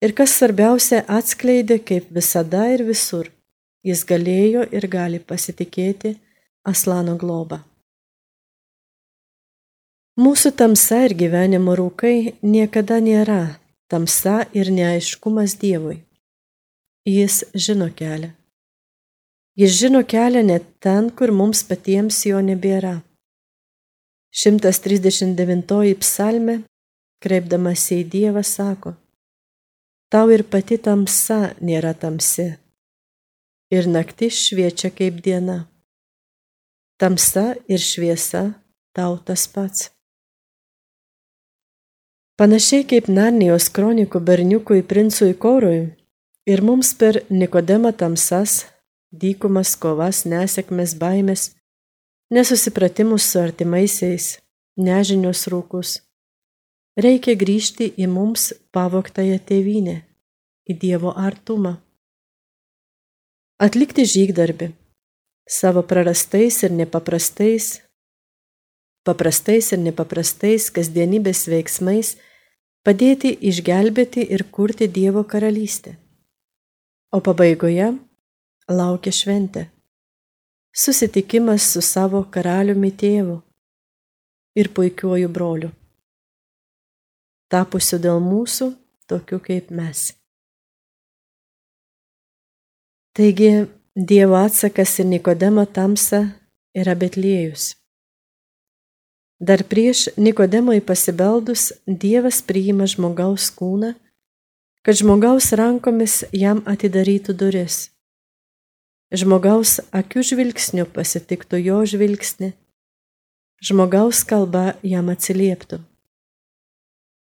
ir 0.04 0.14
kas 0.18 0.36
svarbiausia 0.38 1.02
atskleidė, 1.08 1.80
kaip 1.80 2.12
visada 2.14 2.68
ir 2.74 2.84
visur 2.86 3.32
jis 3.88 4.04
galėjo 4.06 4.68
ir 4.76 4.88
gali 4.92 5.20
pasitikėti 5.20 6.18
Aslano 6.68 7.16
globą. 7.18 7.62
Mūsų 10.18 10.50
tamsa 10.58 11.04
ir 11.06 11.14
gyvenimo 11.14 11.76
rūkai 11.78 12.40
niekada 12.42 12.96
nėra 12.98 13.60
tamsa 13.86 14.48
ir 14.50 14.72
neaiškumas 14.74 15.54
Dievui. 15.62 16.00
Jis 17.06 17.44
žino 17.54 17.92
kelią. 17.94 18.32
Jis 19.62 19.76
žino 19.78 20.02
kelią 20.02 20.42
net 20.48 20.66
ten, 20.82 21.12
kur 21.14 21.30
mums 21.30 21.62
patiems 21.70 22.24
jo 22.26 22.42
nebėra. 22.42 22.96
139 24.34 25.94
psalme 26.02 26.56
kreipdamas 27.22 27.84
į 27.94 28.00
Dievą, 28.10 28.42
sako, 28.42 28.96
tau 30.10 30.32
ir 30.34 30.44
pati 30.50 30.80
tamsa 30.82 31.54
nėra 31.62 31.94
tamsi, 31.94 32.48
ir 33.70 33.86
naktis 33.86 34.42
šviečia 34.48 34.90
kaip 34.98 35.22
diena. 35.22 35.60
Tamsa 36.98 37.54
ir 37.70 37.86
šviesa 37.86 38.44
tau 38.98 39.20
tas 39.22 39.46
pats. 39.54 39.97
Panašiai 42.38 42.84
kaip 42.86 43.08
Narnijos 43.10 43.66
kronikų 43.74 44.20
berniukui 44.22 44.84
princui 44.86 45.32
Korui 45.34 45.80
ir 46.46 46.62
mums 46.62 46.92
per 46.94 47.24
Nikodemą 47.34 47.90
tamsas, 47.98 48.68
dykumas, 49.10 49.72
kovas, 49.74 50.20
nesėkmes, 50.30 50.94
baimės, 51.02 51.48
nesusipratimus 52.30 53.26
su 53.26 53.42
artimaisiais, 53.42 54.28
nežinios 54.78 55.48
rūkus. 55.50 55.96
Reikia 56.94 57.34
grįžti 57.42 57.90
į 57.98 58.06
mums 58.06 58.52
pavoktąją 58.70 59.40
tėvynę, 59.42 59.98
į 60.70 60.78
Dievo 60.78 61.16
artumą, 61.18 61.74
atlikti 63.58 64.06
žygdarbį 64.06 64.70
savo 65.50 65.82
prarastais 65.82 66.62
ir 66.62 66.78
nepaprastais, 66.84 67.80
paprastais 69.02 69.74
ir 69.74 69.82
nepaprastais 69.90 70.70
kasdienybės 70.70 71.48
veiksmais 71.50 72.14
padėti 72.88 73.34
išgelbėti 73.50 74.24
ir 74.32 74.46
kurti 74.56 74.88
Dievo 74.88 75.26
karalystę. 75.28 75.98
O 77.12 77.20
pabaigoje 77.20 77.90
laukia 78.72 79.12
šventė- 79.12 79.68
susitikimas 80.84 81.68
su 81.74 81.82
savo 81.82 82.24
karaliumi 82.24 82.92
tėvu 82.92 83.42
ir 84.56 84.70
puikiuoju 84.76 85.28
broliu, 85.28 85.72
tapusiu 87.52 88.00
dėl 88.00 88.24
mūsų 88.24 88.70
tokiu 89.08 89.40
kaip 89.40 89.72
mes. 89.72 90.14
Taigi 93.14 93.68
Dievo 93.98 94.36
atsakas 94.36 95.00
į 95.02 95.04
Nikodemo 95.12 95.66
tamsą 95.66 96.20
yra 96.78 96.94
Betliejus. 96.96 97.77
Dar 99.40 99.62
prieš 99.64 100.08
Nikodemui 100.18 100.82
pasibeldus 100.82 101.72
Dievas 101.86 102.42
priima 102.42 102.88
žmogaus 102.90 103.52
kūną, 103.54 103.94
kad 104.82 104.98
žmogaus 104.98 105.52
rankomis 105.54 106.24
jam 106.34 106.64
atidarytų 106.66 107.36
duris. 107.38 107.92
Žmogaus 109.14 109.78
akių 109.96 110.26
žvilgsniu 110.32 110.88
pasitiktų 110.90 111.62
jo 111.62 111.78
žvilgsnį, 111.86 112.52
žmogaus 113.64 114.24
kalba 114.28 114.74
jam 114.84 115.14
atsilieptų. 115.14 115.80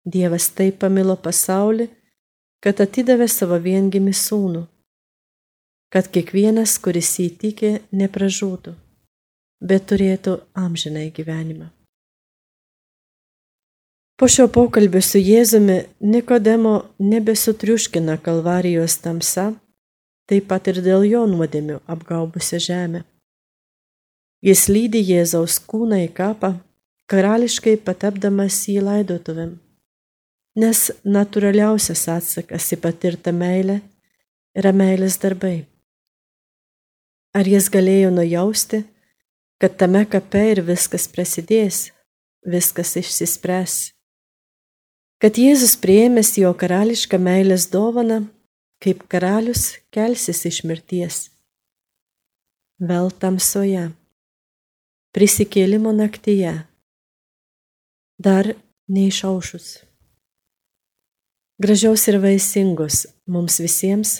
Dievas 0.08 0.48
taip 0.56 0.80
pamilo 0.80 1.14
pasaulį, 1.20 1.90
kad 2.64 2.80
atidavė 2.80 3.28
savo 3.28 3.60
viengimi 3.60 4.16
sūnų 4.16 4.64
kad 5.90 6.06
kiekvienas, 6.14 6.76
kuris 6.78 7.10
įtikė, 7.18 7.72
nepražūtų, 7.90 8.76
bet 9.60 9.88
turėtų 9.90 10.38
amžinai 10.54 11.10
gyvenimą. 11.16 11.70
Po 14.20 14.28
šio 14.28 14.50
pokalbio 14.52 15.00
su 15.00 15.16
Jėzumi 15.18 15.78
Nikodemo 16.00 16.74
nebesutriuškina 16.98 18.18
kalvarijos 18.20 18.98
tamsa, 19.00 19.46
taip 20.28 20.50
pat 20.50 20.66
ir 20.68 20.82
dėl 20.84 21.06
jo 21.08 21.22
nuodėmių 21.24 21.78
apgaubusią 21.88 22.58
žemę. 22.60 22.98
Jis 24.44 24.66
lydi 24.68 25.00
Jėzaus 25.00 25.54
kūną 25.70 26.02
į 26.02 26.10
kapą, 26.18 26.50
karališkai 27.08 27.78
patapdamas 27.86 28.58
jį 28.68 28.82
laidotuvėm, 28.84 29.54
nes 30.60 30.82
natūraliausias 31.16 32.02
atsakas 32.12 32.66
į 32.76 32.78
patirtą 32.82 33.32
meilę 33.32 33.78
yra 34.52 34.74
meilės 34.76 35.16
darbai. 35.22 35.62
Ar 37.32 37.48
jis 37.48 37.70
galėjo 37.72 38.12
nujausti, 38.18 38.82
kad 39.56 39.80
tame 39.80 40.04
kape 40.04 40.44
ir 40.50 40.60
viskas 40.68 41.08
prasidės, 41.08 41.80
viskas 42.44 42.98
išsispręs? 43.00 43.78
Kad 45.20 45.36
Jėzus 45.36 45.74
prieėmęs 45.76 46.30
jo 46.40 46.48
karališką 46.56 47.18
meilės 47.20 47.66
dovaną, 47.68 48.22
kaip 48.80 49.02
karalius 49.12 49.74
kelsis 49.92 50.46
iš 50.48 50.62
mirties. 50.64 51.18
Vėl 52.80 53.10
tamsoje, 53.20 53.90
prisikėlimo 55.12 55.92
naktyje, 55.92 56.54
dar 58.16 58.48
neišaušus. 58.88 59.68
Gražiaus 61.60 62.06
ir 62.08 62.16
vaisingos 62.24 63.02
mums 63.28 63.60
visiems 63.60 64.14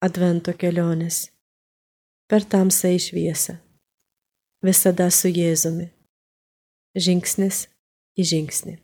advento 0.00 0.56
kelionės 0.56 1.26
per 2.32 2.48
tamsą 2.48 2.94
į 2.96 3.04
šviesą. 3.10 3.58
Visada 4.64 5.12
su 5.12 5.28
Jėzumi. 5.28 5.90
Žingsnis 6.96 7.66
į 8.16 8.30
žingsnį. 8.32 8.78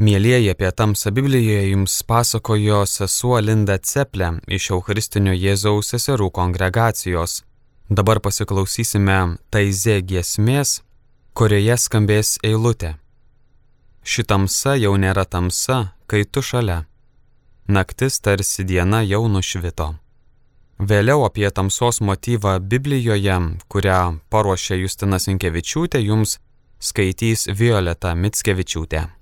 Mėlyjeji 0.00 0.48
apie 0.48 0.70
tamsą 0.72 1.10
Biblijoje 1.12 1.70
jums 1.70 1.94
pasakojo 2.08 2.86
sesuo 2.88 3.36
Linda 3.44 3.74
Ceplė 3.78 4.30
iš 4.56 4.70
Eucharistinio 4.72 5.34
Jėzaus 5.36 5.90
seserų 5.92 6.30
kongregacijos. 6.38 7.42
Dabar 7.90 8.22
pasiklausysime 8.24 9.18
taizė 9.52 9.98
giesmės, 10.00 10.78
kurioje 11.36 11.76
skambės 11.84 12.38
eilutė. 12.40 12.94
Ši 14.00 14.24
tamsa 14.24 14.78
jau 14.80 14.94
nėra 14.96 15.26
tamsa, 15.28 15.92
kai 16.08 16.24
tu 16.24 16.40
šalia. 16.40 16.86
Naktis 17.68 18.22
tarsi 18.24 18.64
diena 18.64 19.04
jau 19.04 19.26
nušvito. 19.28 19.92
Vėliau 20.80 21.28
apie 21.28 21.48
tamsos 21.52 22.00
motyvą 22.00 22.56
Biblijoje, 22.72 23.38
kurią 23.68 24.02
paruošė 24.32 24.80
Justinas 24.80 25.28
Inkevičiūtė, 25.28 26.00
jums 26.08 26.38
skaitys 26.80 27.50
Violeta 27.52 28.16
Mitskevičiūtė. 28.16 29.19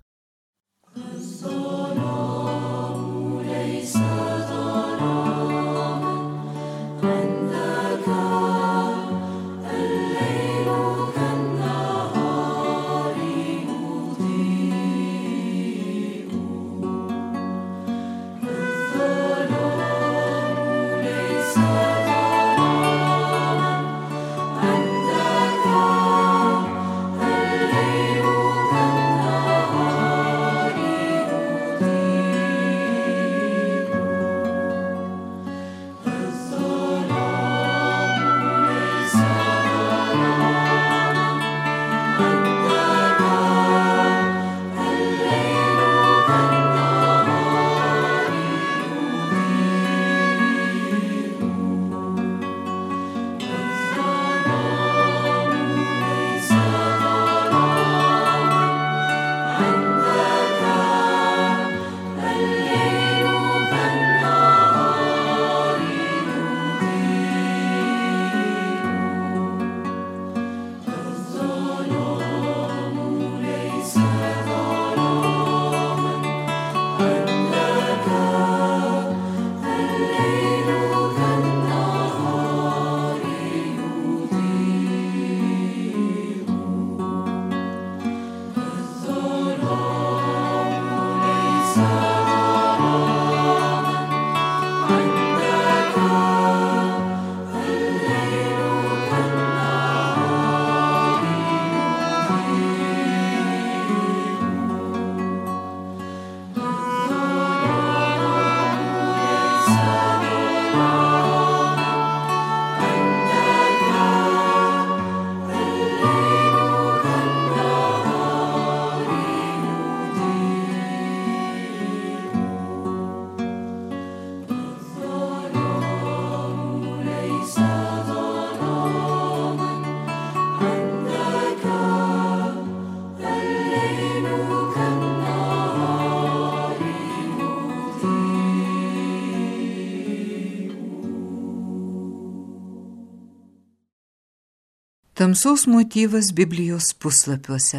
Tamsaus 145.18 145.66
motyvas 145.66 146.32
Biblijos 146.32 146.92
puslapiuose. 146.94 147.78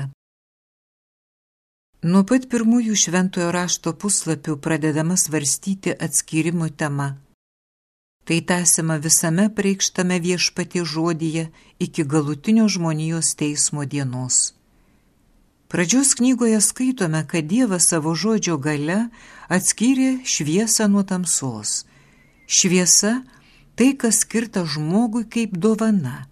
Nuo 2.04 2.22
pat 2.28 2.48
pirmųjų 2.52 2.98
šventojo 3.00 3.54
rašto 3.56 3.94
puslapių 4.02 4.58
pradedama 4.66 5.16
svarstyti 5.16 5.94
atskirimo 6.08 6.68
tema. 6.82 7.06
Tai 8.28 8.40
tęsiama 8.50 8.98
visame 9.06 9.46
preikštame 9.56 10.18
viešpatie 10.26 10.84
žodyje 10.84 11.46
iki 11.86 12.04
galutinio 12.04 12.66
žmonijos 12.68 13.30
teismo 13.40 13.86
dienos. 13.94 14.40
Pradžios 15.72 16.12
knygoje 16.20 16.60
skaitome, 16.60 17.22
kad 17.24 17.48
Dievas 17.48 17.88
savo 17.94 18.18
žodžio 18.20 18.58
gale 18.58 19.06
atskyrė 19.48 20.10
šviesą 20.28 20.90
nuo 20.92 21.06
tamsos. 21.08 21.86
Šviesa- 22.48 23.14
tai, 23.80 23.96
kas 23.96 24.26
skirta 24.28 24.66
žmogui 24.68 25.24
kaip 25.24 25.56
dovana 25.56 26.28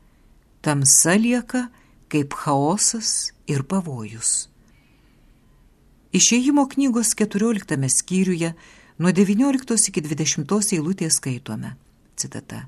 tamsa 0.68 1.16
lieka 1.16 1.70
kaip 2.12 2.34
chaosas 2.36 3.32
ir 3.48 3.64
pavojus. 3.64 4.50
Išėjimo 6.12 6.66
knygos 6.74 7.14
14 7.16 7.88
skyriuje 7.88 8.50
nuo 9.00 9.12
19 9.16 9.78
iki 9.92 10.04
20 10.04 10.74
eilutės 10.76 11.20
skaitome. 11.22 11.78
Citata. 12.20 12.66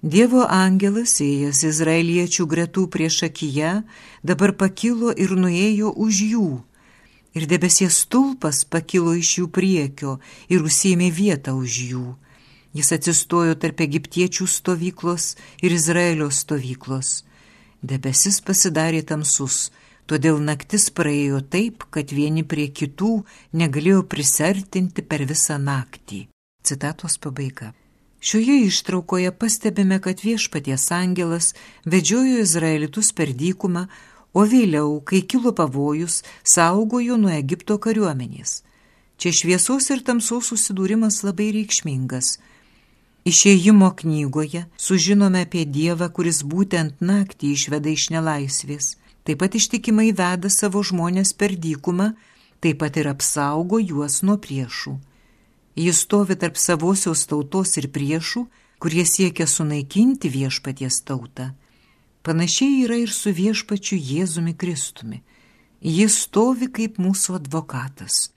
Dievo 0.00 0.46
angelas, 0.48 1.18
ėjęs 1.20 1.60
izraeliečių 1.68 2.46
gretų 2.48 2.86
prieš 2.92 3.22
akiją, 3.28 3.74
dabar 4.22 4.54
pakilo 4.56 5.12
ir 5.12 5.36
nuėjo 5.36 5.92
už 6.06 6.22
jų. 6.30 6.48
Ir 7.36 7.48
debesies 7.50 8.00
stulpas 8.06 8.64
pakilo 8.64 9.12
iš 9.20 9.36
jų 9.40 9.46
priekio 9.52 10.16
ir 10.48 10.64
užsėmė 10.64 11.12
vietą 11.12 11.56
už 11.60 11.78
jų. 11.92 12.06
Jis 12.72 12.92
atsistojo 12.96 13.54
tarp 13.60 13.84
egiptiečių 13.84 14.48
stovyklos 14.48 15.34
ir 15.60 15.76
Izraelio 15.76 16.32
stovyklos. 16.32 17.24
Debesis 17.84 18.38
pasidarė 18.40 19.02
tamsus, 19.04 19.68
todėl 20.08 20.38
naktis 20.40 20.86
praėjo 20.88 21.42
taip, 21.54 21.84
kad 21.92 22.14
vieni 22.16 22.44
prie 22.52 22.70
kitų 22.72 23.10
negalėjo 23.60 24.06
prisertinti 24.08 25.04
per 25.04 25.26
visą 25.28 25.58
naktį. 25.60 26.22
Citatos 26.64 27.18
pabaiga. 27.20 27.74
Šioje 28.24 28.56
ištraukoje 28.70 29.34
pastebime, 29.36 29.98
kad 30.00 30.24
viešpaties 30.24 30.86
angelas 30.96 31.50
vedžiojo 31.84 32.40
izraelitus 32.46 33.12
per 33.12 33.34
dykumą, 33.36 33.84
o 34.32 34.46
vėliau, 34.48 35.02
kai 35.04 35.20
kilo 35.28 35.52
pavojus, 35.52 36.22
saugojo 36.40 37.18
nuo 37.20 37.34
Egipto 37.36 37.76
kariuomenės. 37.76 38.62
Čia 39.20 39.34
šviesos 39.40 39.90
ir 39.92 40.00
tamsos 40.08 40.48
susidūrimas 40.48 41.20
labai 41.26 41.52
reikšmingas. 41.58 42.38
Išėjimo 43.24 43.88
knygoje 43.96 44.66
sužinome 44.76 45.46
apie 45.46 45.62
Dievą, 45.64 46.10
kuris 46.12 46.42
būtent 46.44 46.98
naktį 47.00 47.54
išveda 47.56 47.88
iš 47.88 48.10
nelaisvės, 48.12 48.88
taip 49.24 49.38
pat 49.40 49.54
ištikimai 49.56 50.10
veda 50.12 50.50
savo 50.52 50.82
žmonės 50.84 51.30
per 51.32 51.54
dykumą, 51.56 52.10
taip 52.60 52.82
pat 52.82 52.98
ir 53.00 53.08
apsaugo 53.08 53.78
juos 53.80 54.18
nuo 54.20 54.36
priešų. 54.36 54.92
Jis 55.74 56.02
stovi 56.04 56.36
tarp 56.36 56.60
savosios 56.60 57.22
tautos 57.30 57.72
ir 57.80 57.88
priešų, 57.94 58.42
kurie 58.78 59.06
siekia 59.08 59.46
sunaikinti 59.48 60.28
viešpaties 60.28 60.98
tautą. 61.08 61.46
Panašiai 62.28 62.82
yra 62.84 62.98
ir 63.00 63.12
su 63.12 63.32
viešpačiu 63.32 63.96
Jėzumi 63.96 64.52
Kristumi. 64.52 65.22
Jis 65.80 66.18
stovi 66.26 66.68
kaip 66.68 67.00
mūsų 67.00 67.38
advokatas. 67.40 68.34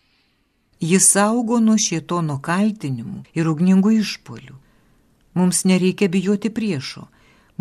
Jis 0.79 1.11
saugo 1.11 1.59
nuo 1.59 1.75
šietono 1.75 2.39
kaltinimų 2.39 3.25
ir 3.35 3.51
ugningų 3.51 3.93
išpolių. 3.99 4.55
Mums 5.37 5.63
nereikia 5.69 6.09
bijoti 6.09 6.49
priešo, 6.49 7.03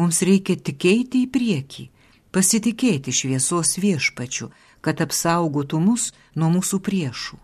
mums 0.00 0.22
reikia 0.24 0.56
tikėti 0.56 1.26
į 1.26 1.30
priekį, 1.34 1.88
pasitikėti 2.32 3.12
šviesos 3.12 3.76
viešpačiu, 3.82 4.48
kad 4.80 5.02
apsaugotų 5.04 5.80
mus 5.82 6.12
nuo 6.34 6.48
mūsų 6.54 6.80
priešų. 6.86 7.36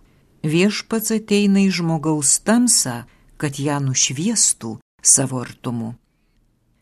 Viešpats 0.42 1.12
ateina 1.18 1.60
į 1.66 1.72
žmogaus 1.78 2.38
tamsą, 2.46 3.02
kad 3.36 3.58
ją 3.60 3.76
nušviestų 3.84 4.78
savo 5.02 5.42
artumu. 5.42 5.92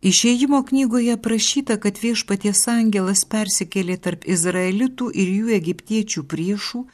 Išėjimo 0.01 0.63
knygoje 0.69 1.17
prašyta, 1.21 1.77
kad 1.77 1.99
viešpaties 2.01 2.63
angelas 2.73 3.27
persikėlė 3.29 3.99
tarp 4.01 4.25
izraelitų 4.25 5.11
ir 5.13 5.33
jų 5.41 5.51
egiptiečių 5.59 6.25
priešų, 6.25 6.85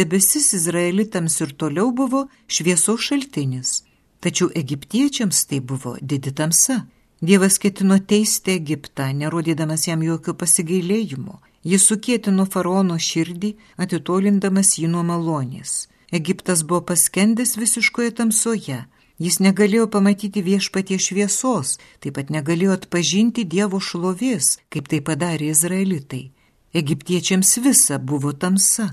debesis 0.00 0.54
izraelitams 0.58 1.38
ir 1.44 1.54
toliau 1.54 1.92
buvo 1.94 2.24
šviesos 2.50 3.04
šaltinis. 3.10 3.76
Tačiau 4.20 4.50
egiptiečiams 4.54 5.44
tai 5.46 5.60
buvo 5.60 5.96
didi 6.00 6.32
tamsa. 6.32 6.86
Dievas 7.20 7.58
ketino 7.58 7.98
teisti 7.98 8.54
Egiptą, 8.54 9.08
nerodydamas 9.20 9.88
jam 9.88 10.02
jokio 10.02 10.34
pasigailėjimo. 10.38 11.40
Jis 11.66 11.86
sukėtino 11.90 12.46
faraono 12.46 12.98
širdį, 12.98 13.56
atitolindamas 13.82 14.76
jį 14.78 14.90
nuo 14.92 15.02
malonės. 15.06 15.88
Egiptas 16.14 16.62
buvo 16.62 16.84
paskendęs 16.90 17.56
visiškoje 17.58 18.14
tamsoje. 18.20 18.78
Jis 19.18 19.40
negalėjo 19.42 19.88
pamatyti 19.90 20.44
viešpatie 20.46 20.98
šviesos, 21.02 21.74
taip 21.98 22.14
pat 22.20 22.30
negalėjo 22.30 22.76
atpažinti 22.78 23.44
Dievo 23.44 23.80
šlovės, 23.82 24.60
kaip 24.70 24.86
tai 24.86 25.02
padarė 25.02 25.50
izraelitai. 25.50 26.28
Egiptiečiams 26.72 27.56
visa 27.64 27.98
buvo 27.98 28.32
tamsa. 28.32 28.92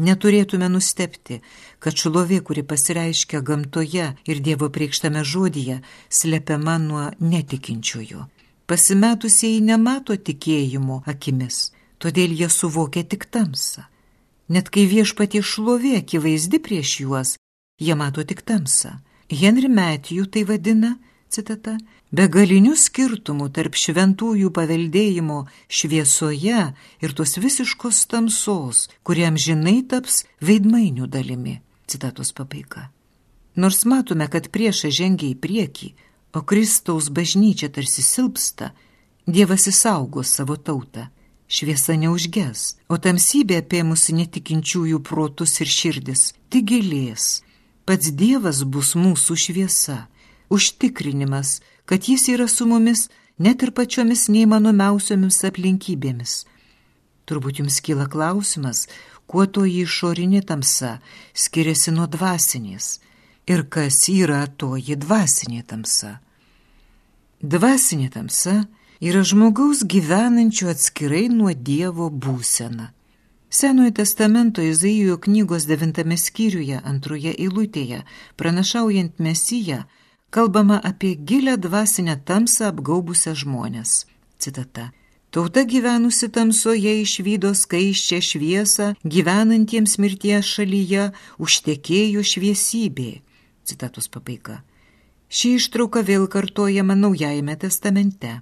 Neturėtume 0.00 0.70
nustepti, 0.72 1.42
kad 1.78 1.98
šlovė, 2.00 2.38
kuri 2.40 2.62
pasireiškia 2.64 3.42
gamtoje 3.44 4.06
ir 4.24 4.38
Dievo 4.40 4.70
priekštame 4.72 5.20
žodyje, 5.28 5.82
slepiama 6.08 6.78
nuo 6.80 7.02
netikinčiųjų. 7.20 8.24
Pasimetusieji 8.70 9.60
nemato 9.66 10.16
tikėjimo 10.16 11.02
akimis, 11.12 11.72
todėl 12.00 12.32
jie 12.38 12.48
suvokia 12.48 13.04
tik 13.04 13.26
tamsą. 13.34 13.84
Net 14.48 14.70
kai 14.72 14.86
viešpatie 14.88 15.42
šlovė 15.44 15.98
akivaizdi 16.00 16.62
prieš 16.64 16.94
juos, 17.02 17.36
jie 17.76 17.94
mato 17.94 18.24
tik 18.24 18.40
tamsą. 18.46 18.96
Henry 19.30 19.68
Matthew 19.68 20.26
tai 20.32 20.46
vadina, 20.48 20.96
citata, 21.28 21.76
begalinių 22.10 22.74
skirtumų 22.76 23.48
tarp 23.54 23.78
šventųjų 23.78 24.50
paveldėjimo 24.54 25.40
šviesoje 25.68 26.62
ir 27.00 27.16
tos 27.16 27.36
visiškos 27.38 28.04
tamsos, 28.10 28.88
kuriam 29.02 29.38
žinai 29.38 29.80
taps 29.86 30.24
veidmainių 30.42 31.06
dalimi. 31.06 31.60
Citatos 31.90 32.32
pabaiga. 32.32 32.90
Nors 33.56 33.84
matome, 33.84 34.28
kad 34.30 34.50
priešas 34.54 34.94
žengia 34.94 35.32
į 35.32 35.38
priekį, 35.42 35.90
o 36.34 36.42
Kristaus 36.46 37.10
bažnyčia 37.10 37.70
tarsi 37.70 38.02
silpsta, 38.06 38.70
Dievas 39.30 39.66
įsaugo 39.70 40.24
savo 40.26 40.56
tautą. 40.56 41.10
Šviesa 41.50 41.94
neužges, 41.98 42.78
o 42.88 42.96
tamsybė 42.98 43.58
apėmusi 43.60 44.14
netikinčiųjų 44.16 45.00
protus 45.06 45.56
ir 45.62 45.70
širdis 45.70 46.22
tik 46.50 46.66
gilės. 46.70 47.42
Pats 47.86 48.12
Dievas 48.14 48.62
bus 48.62 48.94
mūsų 48.94 49.36
šviesa, 49.44 49.98
užtikrinimas, 50.50 51.58
kad 51.90 52.08
jis 52.08 52.28
yra 52.28 52.46
su 52.48 52.66
mumis 52.70 53.08
net 53.42 53.64
ir 53.66 53.72
pačiomis 53.74 54.28
neįmanomiausiomis 54.30 55.40
aplinkybėmis. 55.48 56.34
Turbūt 57.26 57.58
jums 57.58 57.80
kyla 57.82 58.06
klausimas, 58.12 58.84
kuo 59.26 59.48
toji 59.50 59.80
išorinė 59.88 60.44
tamsa 60.46 60.92
skiriasi 61.34 61.90
nuo 61.96 62.06
dvasinės 62.14 62.92
ir 63.50 63.64
kas 63.74 63.98
yra 64.12 64.44
toji 64.46 64.94
dvasinė 65.02 65.64
tamsa. 65.66 66.12
Dvasinė 67.42 68.06
tamsa 68.14 68.56
yra 69.02 69.26
žmogaus 69.26 69.82
gyvenančio 69.82 70.70
atskirai 70.70 71.26
nuo 71.34 71.50
Dievo 71.50 72.06
būsena. 72.10 72.92
Senojo 73.50 73.90
testamento 73.98 74.62
Izaijo 74.62 75.18
knygos 75.18 75.66
devintame 75.66 76.14
skyriuje 76.14 76.78
antroje 76.84 77.34
eilutėje, 77.34 78.04
pranašaujant 78.38 79.18
Mesiją, 79.18 79.88
kalbama 80.30 80.80
apie 80.82 81.14
gilę 81.14 81.58
dvasinę 81.58 82.16
tamsą 82.24 82.64
apgaubusią 82.72 83.34
žmonės. 83.34 84.06
Citata. 84.38 84.90
Tauta 85.30 85.62
gyvenusi 85.62 86.26
tamsoje 86.34 86.92
išvydo 87.02 87.52
skaiščią 87.54 88.18
šviesą, 88.28 88.86
gyvenantiems 89.04 89.98
mirties 90.02 90.46
šalyje 90.56 91.04
užtekėjo 91.38 92.22
šviesybė. 92.32 93.10
Citatos 93.62 94.10
pabaiga. 94.10 94.56
Ši 95.30 95.52
ištrauka 95.60 96.02
vėl 96.02 96.26
kartojama 96.26 96.96
Naujajame 96.98 97.54
testamente. 97.62 98.40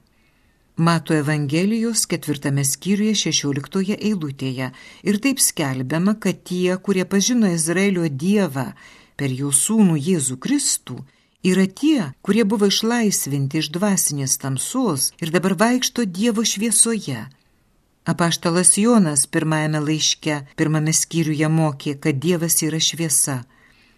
Mato 0.79 1.13
Evangelijos 1.13 2.07
ketvirtame 2.09 2.65
skyriuje 2.65 3.19
šešioliktoje 3.25 3.99
eilutėje 3.99 4.71
ir 5.03 5.21
taip 5.21 5.43
skelbiama, 5.45 6.15
kad 6.23 6.41
tie, 6.49 6.79
kurie 6.81 7.05
pažino 7.05 7.51
Izraelio 7.53 8.09
Dievą 8.09 8.71
per 9.19 9.35
jo 9.35 9.51
sūnų 9.53 9.99
Jėzų 10.09 10.39
Kristų, 10.41 11.03
yra 11.45 11.67
tie, 11.67 12.13
kurie 12.23 12.45
buvo 12.45 12.69
išlaisvinti 12.69 13.63
iš 13.63 13.71
dvasinės 13.75 14.39
tamsos 14.43 15.13
ir 15.23 15.31
dabar 15.35 15.55
vaikšto 15.55 16.05
Dievo 16.05 16.45
šviesoje. 16.45 17.29
Apaštalas 18.09 18.79
Jonas 18.79 19.27
pirmajame 19.27 19.81
laiške, 19.85 20.37
pirmame 20.57 20.93
skyriuje 20.93 21.49
mokė, 21.49 21.99
kad 22.01 22.17
Dievas 22.17 22.63
yra 22.65 22.81
šviesa. 22.81 23.43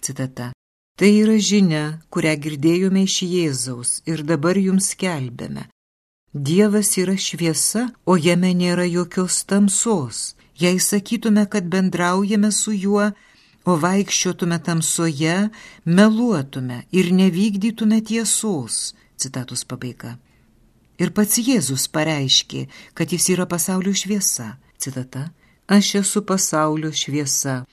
Citata. 0.03 0.51
Tai 0.99 1.11
yra 1.23 1.37
žinia, 1.39 1.85
kurią 2.13 2.35
girdėjome 2.45 3.05
iš 3.07 3.23
Jėzaus 3.25 3.93
ir 4.11 4.25
dabar 4.27 4.59
jums 4.59 4.91
kelbėme. 4.99 5.69
Dievas 6.35 6.91
yra 7.01 7.17
šviesa, 7.17 7.89
o 8.05 8.19
jame 8.19 8.53
nėra 8.55 8.85
jokios 8.87 9.41
tamsos. 9.49 10.35
Jei 10.61 10.79
sakytume, 10.79 11.47
kad 11.49 11.71
bendraujame 11.73 12.51
su 12.53 12.75
juo, 12.77 13.09
o 13.65 13.77
vaikščiotume 13.81 14.59
tamsoje, 14.65 15.51
meluotume 15.85 16.85
ir 16.93 17.13
nevykdytume 17.13 18.01
tiesos. 18.07 18.95
Citatus 19.21 19.67
pabaiga. 19.69 20.17
Ir 21.01 21.13
pats 21.17 21.41
Jėzus 21.41 21.87
pareiškė, 21.93 22.67
kad 22.95 23.13
jis 23.13 23.31
yra 23.35 23.47
pasaulio 23.49 23.93
šviesa. 23.97 24.55
Citata. 24.81 25.31
Aš 25.69 25.95
esu 26.03 26.25
pasaulio 26.25 26.93
šviesa. 26.93 27.65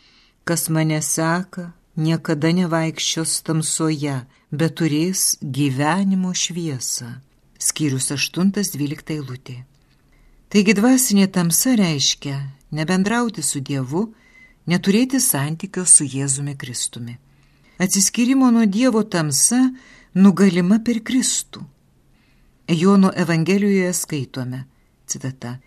Kas 0.47 0.67
mane 0.69 1.00
seka, 1.04 1.71
niekada 1.95 2.52
nevaikščios 2.56 3.39
tamsoje, 3.47 4.19
bet 4.52 4.76
turės 4.80 5.34
gyvenimo 5.41 6.36
šviesą 6.36 7.17
skyrius 7.60 8.12
8-12 8.13 9.15
eilutė. 9.17 9.58
Taigi 10.47 10.76
dvasinė 10.78 11.28
tamsa 11.34 11.76
reiškia 11.78 12.38
nebendrauti 12.71 13.43
su 13.43 13.60
Dievu, 13.60 14.08
neturėti 14.67 15.19
santykio 15.23 15.86
su 15.86 16.06
Jėzumi 16.06 16.58
Kristumi. 16.58 17.17
Atsiskyrimo 17.80 18.51
nuo 18.51 18.65
Dievo 18.65 19.03
tamsa 19.03 19.62
nugalima 20.15 20.80
per 20.84 21.01
Kristų. 21.08 21.63
Jono 22.67 23.12
Evangelijoje 23.15 23.93
skaitome, 23.93 24.65
citata, 25.08 25.58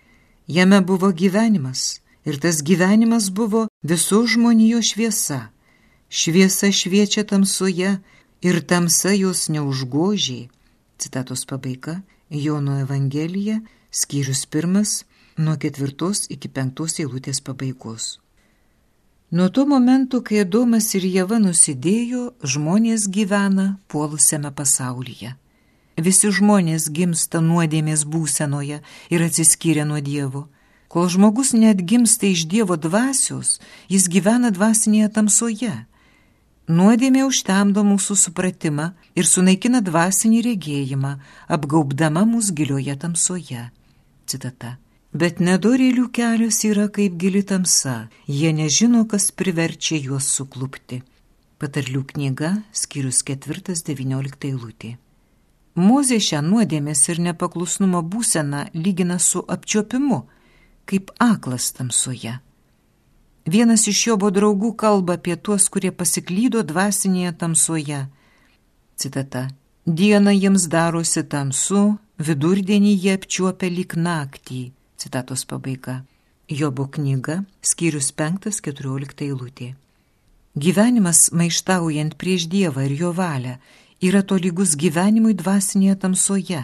jame 0.47 0.81
buvo 0.85 1.13
gyvenimas 1.13 2.01
ir 2.29 2.37
tas 2.39 2.61
gyvenimas 2.63 3.31
buvo 3.31 3.69
visos 3.83 4.35
žmonijos 4.35 4.93
šviesa. 4.93 5.41
Šviesa 6.11 6.69
šviečia 6.75 7.25
tamsoje 7.25 7.99
ir 8.43 8.61
tamsa 8.67 9.15
jos 9.15 9.49
neužgožiai 9.49 10.51
Citatos 11.01 11.47
pabaiga 11.47 12.03
Jono 12.31 12.79
Evangelija, 12.81 13.61
skyrius 13.91 14.47
pirmas, 14.47 15.05
nuo 15.37 15.57
ketvirtos 15.57 16.27
iki 16.29 16.49
penktos 16.53 16.99
eilutės 17.01 17.41
pabaigos. 17.41 18.19
Nuo 19.31 19.49
to 19.49 19.67
momento, 19.67 20.21
kai 20.27 20.41
Adomas 20.43 20.89
ir 20.99 21.05
Jėva 21.07 21.39
nusidėjo, 21.39 22.33
žmonės 22.43 23.07
gyvena 23.07 23.67
puolusiame 23.87 24.51
pasaulyje. 24.51 25.37
Visi 26.01 26.31
žmonės 26.35 26.89
gimsta 26.91 27.43
nuodėmės 27.45 28.03
būsenoje 28.09 28.81
ir 29.15 29.27
atsiskyrė 29.29 29.85
nuo 29.87 30.01
Dievo. 30.01 30.49
Kol 30.91 31.07
žmogus 31.15 31.53
net 31.55 31.85
gimsta 31.87 32.27
iš 32.27 32.49
Dievo 32.51 32.75
dvasios, 32.75 33.61
jis 33.89 34.09
gyvena 34.11 34.51
dvasinėje 34.51 35.13
tamsoje 35.15 35.77
Nuodėmė 36.71 37.25
užtemdo 37.27 37.83
mūsų 37.83 38.15
supratimą 38.15 38.85
ir 39.19 39.27
sunaikina 39.27 39.81
dvasinį 39.83 40.43
regėjimą, 40.47 41.17
apgaubdama 41.57 42.23
mus 42.31 42.53
gilioje 42.55 42.95
tamsoje. 42.95 43.65
Citata. 44.31 44.77
Bet 45.11 45.41
nedorėlių 45.43 46.05
kelias 46.15 46.61
yra 46.63 46.87
kaip 46.87 47.17
gili 47.19 47.43
tamsa, 47.43 48.09
jie 48.31 48.53
nežino, 48.55 49.03
kas 49.11 49.33
priverčia 49.35 49.99
juos 49.99 50.29
suklupti. 50.31 51.01
Patarlių 51.59 52.05
knyga, 52.13 52.51
skyrius 52.71 53.25
4-19 53.27 54.47
eilutė. 54.53 54.93
Mozė 55.75 56.21
šią 56.23 56.45
nuodėmės 56.47 57.03
ir 57.11 57.19
nepaklusnumo 57.27 58.05
būseną 58.07 58.69
lygina 58.75 59.19
su 59.19 59.43
apčiopimu, 59.43 60.23
kaip 60.87 61.11
aklas 61.19 61.73
tamsoje. 61.75 62.39
Vienas 63.51 63.89
iš 63.91 64.07
Jobo 64.07 64.31
draugų 64.31 64.77
kalba 64.79 65.19
apie 65.19 65.35
tuos, 65.35 65.67
kurie 65.67 65.91
pasiklydo 65.91 66.63
dvasinėje 66.63 67.33
tamsoje. 67.39 68.05
Citata. 68.95 69.49
Diena 69.87 70.31
jiems 70.31 70.69
darosi 70.71 71.25
tamsu, 71.27 71.97
vidurdienį 72.19 72.93
jie 72.95 73.17
apčiuopia 73.19 73.71
lik 73.75 73.97
naktį. 73.99 74.71
Citatos 75.01 75.47
pabaiga. 75.49 76.03
Jobo 76.51 76.85
knyga, 76.93 77.39
skyrius 77.65 78.11
5-14 78.13 79.23
eilutė. 79.25 79.69
Gyvenimas 80.61 81.31
maištaujant 81.33 82.19
prieš 82.21 82.49
Dievą 82.53 82.85
ir 82.89 82.97
jo 82.99 83.13
valią 83.17 83.55
yra 84.03 84.21
tolygus 84.27 84.75
gyvenimui 84.77 85.37
dvasinėje 85.41 85.97
tamsoje. 86.05 86.63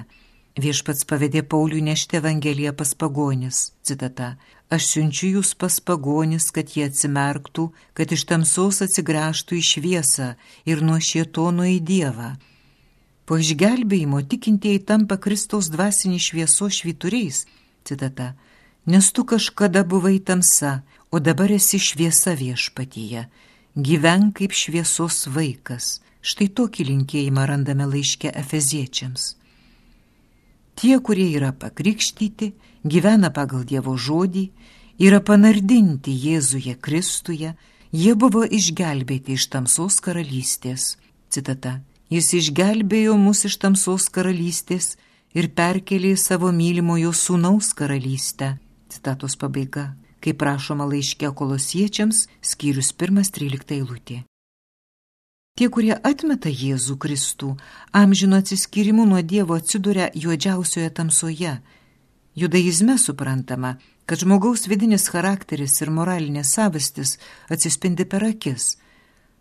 Viešpats 0.56 1.04
pavedė 1.08 1.42
Pauliui 1.44 1.84
nešti 1.84 2.18
Evangeliją 2.20 2.72
pas 2.76 2.92
pagonis. 2.96 3.70
Citata. 3.84 4.34
Aš 4.68 4.88
siunčiu 4.90 5.28
jūs 5.36 5.52
pas 5.54 5.76
pagonis, 5.80 6.48
kad 6.50 6.72
jie 6.74 6.88
atsimerktų, 6.88 7.68
kad 7.96 8.12
iš 8.12 8.24
tamsos 8.28 8.82
atsigręžtų 8.82 9.60
į 9.60 9.64
šviesą 9.70 10.28
ir 10.66 10.82
nuo 10.82 10.96
šietono 10.98 11.68
į 11.70 11.78
Dievą. 11.80 12.34
Po 13.26 13.38
išgelbėjimo 13.38 14.22
tikintieji 14.28 14.82
tampa 14.88 15.16
Kristaus 15.22 15.68
dvasinį 15.70 16.18
šviesos 16.26 16.80
švyturiais. 16.80 17.44
Citata. 17.86 18.34
Nes 18.86 19.12
tu 19.12 19.24
kažkada 19.24 19.84
buvai 19.84 20.18
tamsa, 20.18 20.82
o 21.10 21.18
dabar 21.18 21.50
esi 21.50 21.78
šviesa 21.78 22.34
viešpatyje. 22.34 23.26
Gyvenk 23.76 24.38
kaip 24.38 24.52
šviesos 24.52 25.26
vaikas. 25.30 26.00
Štai 26.26 26.48
tokį 26.58 26.86
linkėjimą 26.90 27.46
randame 27.46 27.86
laiške 27.86 28.32
Efeziečiams. 28.34 29.36
Tie, 30.76 30.98
kurie 31.00 31.28
yra 31.38 31.52
pakrikštyti, 31.54 32.50
gyvena 32.84 33.30
pagal 33.30 33.62
Dievo 33.64 33.94
žodį, 33.96 34.48
yra 34.98 35.20
panardinti 35.22 36.10
Jėzuje 36.10 36.74
Kristuje, 36.82 37.54
jie 37.92 38.14
buvo 38.18 38.42
išgelbėti 38.44 39.38
iš 39.38 39.46
tamsos 39.54 40.00
karalystės. 40.02 40.96
Citata. 41.30 41.78
Jis 42.10 42.32
išgelbėjo 42.38 43.16
mus 43.18 43.46
iš 43.48 43.56
tamsos 43.62 44.10
karalystės 44.10 44.94
ir 45.36 45.50
perkelė 45.52 46.14
į 46.16 46.20
savo 46.20 46.50
mylimojo 46.52 47.12
sūnaus 47.12 47.74
karalystę. 47.76 48.56
Citatos 48.88 49.36
pabaiga. 49.36 49.92
Kaip 50.24 50.40
prašoma 50.40 50.86
laiške 50.88 51.28
kolosiečiams, 51.38 52.24
skyrius 52.42 52.94
1.13 52.96 53.76
eilutė. 53.76 54.22
Tie, 55.56 55.68
kurie 55.72 55.94
atmeta 55.94 56.50
Jėzų 56.52 56.96
Kristų, 57.00 57.54
amžino 57.96 58.40
atsiskyrimu 58.42 59.06
nuo 59.08 59.22
Dievo 59.22 59.56
atsiduria 59.56 60.10
juodžiausioje 60.12 60.90
tamsoje. 60.98 61.54
Judaizme 62.36 62.98
suprantama, 63.00 63.76
kad 64.04 64.20
žmogaus 64.20 64.66
vidinis 64.68 65.06
charakteris 65.12 65.78
ir 65.80 65.92
moralinė 65.92 66.42
savastis 66.44 67.16
atsispindi 67.48 68.04
per 68.04 68.26
akis. 68.28 68.74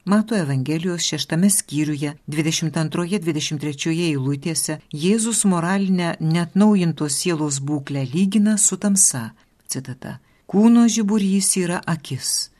Mato 0.05 0.35
Evangelijos 0.35 1.01
šeštame 1.01 1.49
skyriuje, 1.49 2.11
22-23 2.27 3.93
eilutėse, 4.11 4.77
Jėzus 4.93 5.39
moralinę 5.49 6.11
net 6.21 6.53
naujintos 6.53 7.17
sielos 7.23 7.57
būklę 7.57 8.03
lygina 8.13 8.53
su 8.61 8.77
tamsa. 8.77 9.31
Citata. 9.65 10.19
Kūno 10.45 10.85
žiburys 10.85 11.49
yra 11.57 11.81
akis. 11.89 12.51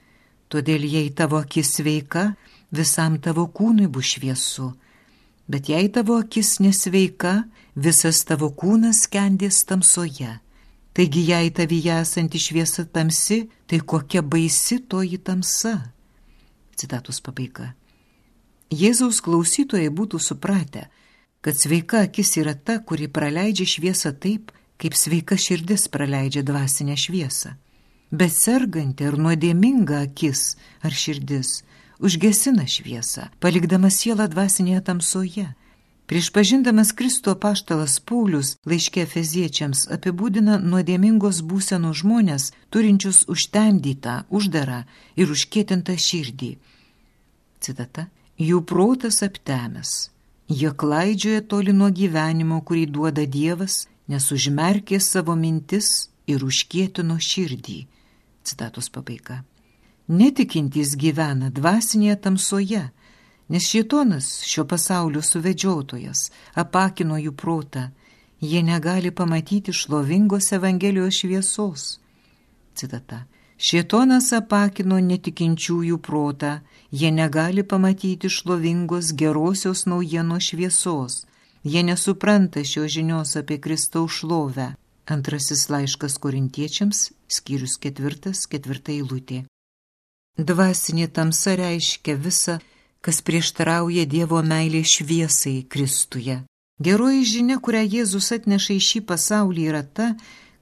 Todėl 0.49 0.89
jei 0.89 1.13
tavo 1.13 1.38
akis 1.38 1.75
sveika, 1.77 2.31
visam 2.73 3.21
tavo 3.21 3.45
kūnui 3.45 3.91
bus 3.93 4.15
šviesu, 4.15 4.71
bet 5.45 5.69
jei 5.69 5.93
tavo 5.93 6.17
akis 6.25 6.58
nesveika, 6.65 7.43
visas 7.75 8.25
tavo 8.25 8.49
kūnas 8.58 9.05
skendės 9.05 9.62
tamsoje. 9.69 10.39
Taigi 10.97 11.27
jei 11.29 11.53
tavyje 11.53 12.01
esanti 12.01 12.41
šviesa 12.41 12.89
tamsi, 12.89 13.43
tai 13.69 13.86
kokia 13.86 14.25
baisi 14.25 14.81
toji 14.81 15.21
tamsa. 15.21 15.91
Citatus 16.76 17.22
pabaiga. 17.24 17.74
Jėzaus 18.74 19.22
klausytojai 19.24 19.92
būtų 19.94 20.20
supratę, 20.20 20.88
kad 21.46 21.58
sveika 21.58 22.04
akis 22.08 22.36
yra 22.42 22.56
ta, 22.58 22.80
kuri 22.82 23.08
praleidžia 23.08 23.68
šviesą 23.70 24.12
taip, 24.18 24.52
kaip 24.82 24.98
sveika 24.98 25.38
širdis 25.38 25.88
praleidžia 25.94 26.44
dvasinę 26.44 26.98
šviesą. 26.98 27.54
Bet 28.12 28.34
serganti 28.34 29.06
ar 29.08 29.18
nuodėminga 29.18 30.02
akis 30.08 30.56
ar 30.86 30.94
širdis 30.94 31.62
užgesina 32.00 32.66
šviesą, 32.68 33.30
palikdama 33.40 33.90
sielą 33.94 34.28
dvasinėje 34.32 34.82
tamsoje. 34.90 35.48
Prieš 36.06 36.30
pažindamas 36.30 36.91
Kristo 36.94 37.34
paštalas 37.34 37.98
Paulius 38.00 38.52
laiškė 38.70 39.08
feziečiams 39.10 39.88
apibūdina 39.96 40.60
nuodėmingos 40.62 41.39
būsenos 41.50 42.04
žmonės, 42.04 42.52
turinčius 42.70 43.24
užtemdytą, 43.26 44.20
uždarą 44.30 44.84
ir 45.18 45.34
užkėtintą 45.34 45.98
širdį. 45.98 46.52
Citata. 47.60 48.06
Jų 48.38 48.62
protas 48.70 49.24
aptemęs. 49.26 50.12
Jie 50.52 50.70
klaidžioja 50.78 51.41
toli 51.41 51.74
nuo 51.74 51.89
gyvenimo, 51.89 52.60
kurį 52.62 52.86
duoda 52.86 53.26
Dievas, 53.26 53.88
nes 54.12 54.26
užmerkė 54.36 55.00
savo 55.02 55.34
mintis 55.39 56.10
ir 56.30 56.46
užkėtino 56.46 57.18
širdį. 57.18 57.80
Citatos 58.46 58.91
pabaiga. 58.94 59.41
Netikintys 60.06 60.94
gyvena 61.02 61.50
dvasinėje 61.50 62.20
tamsoje, 62.28 62.84
nes 63.47 63.67
šitonas 63.69 64.41
šio 64.43 64.65
pasaulio 64.65 65.21
suvedžiotojas 65.21 66.31
apakino 66.53 67.17
jų 67.21 67.31
protą, 67.31 67.89
jie 68.41 68.63
negali 68.63 69.12
pamatyti 69.12 69.73
šlovingos 69.73 70.51
Evangelijos 70.51 71.21
šviesos. 71.21 71.99
Citata. 72.75 73.25
Šietonas 73.58 74.34
apakino 74.36 74.97
netikinčiųjų 74.99 75.97
protą, 76.03 76.60
jie 76.91 77.12
negali 77.12 77.63
pamatyti 77.63 78.29
šlovingos 78.29 79.13
gerosios 79.15 79.86
naujienos 79.88 80.49
šviesos, 80.51 81.21
jie 81.63 81.84
nesupranta 81.84 82.63
šios 82.63 82.91
žinios 82.91 83.36
apie 83.39 83.58
Kristaus 83.60 84.19
šlovę. 84.19 84.73
Antrasis 85.05 85.69
laiškas 85.69 86.17
korintiečiams, 86.17 87.12
skyrius 87.29 87.77
ketvirtas, 87.77 88.47
ketvirta 88.49 88.91
eilutė. 88.91 89.43
Dvasinė 90.36 91.08
tamsa 91.13 91.53
reiškia 91.55 92.15
visą, 92.19 92.58
kas 93.06 93.22
prieštarauja 93.22 94.08
Dievo 94.10 94.41
meilė 94.41 94.82
šviesai 94.82 95.60
Kristuje. 95.70 96.39
Geroji 96.82 97.22
žinia, 97.30 97.60
kurią 97.62 97.84
Jėzus 97.86 98.32
atneša 98.36 98.74
į 98.76 98.82
šį 98.88 99.02
pasaulį, 99.12 99.68
yra 99.70 99.84
ta, 99.86 100.08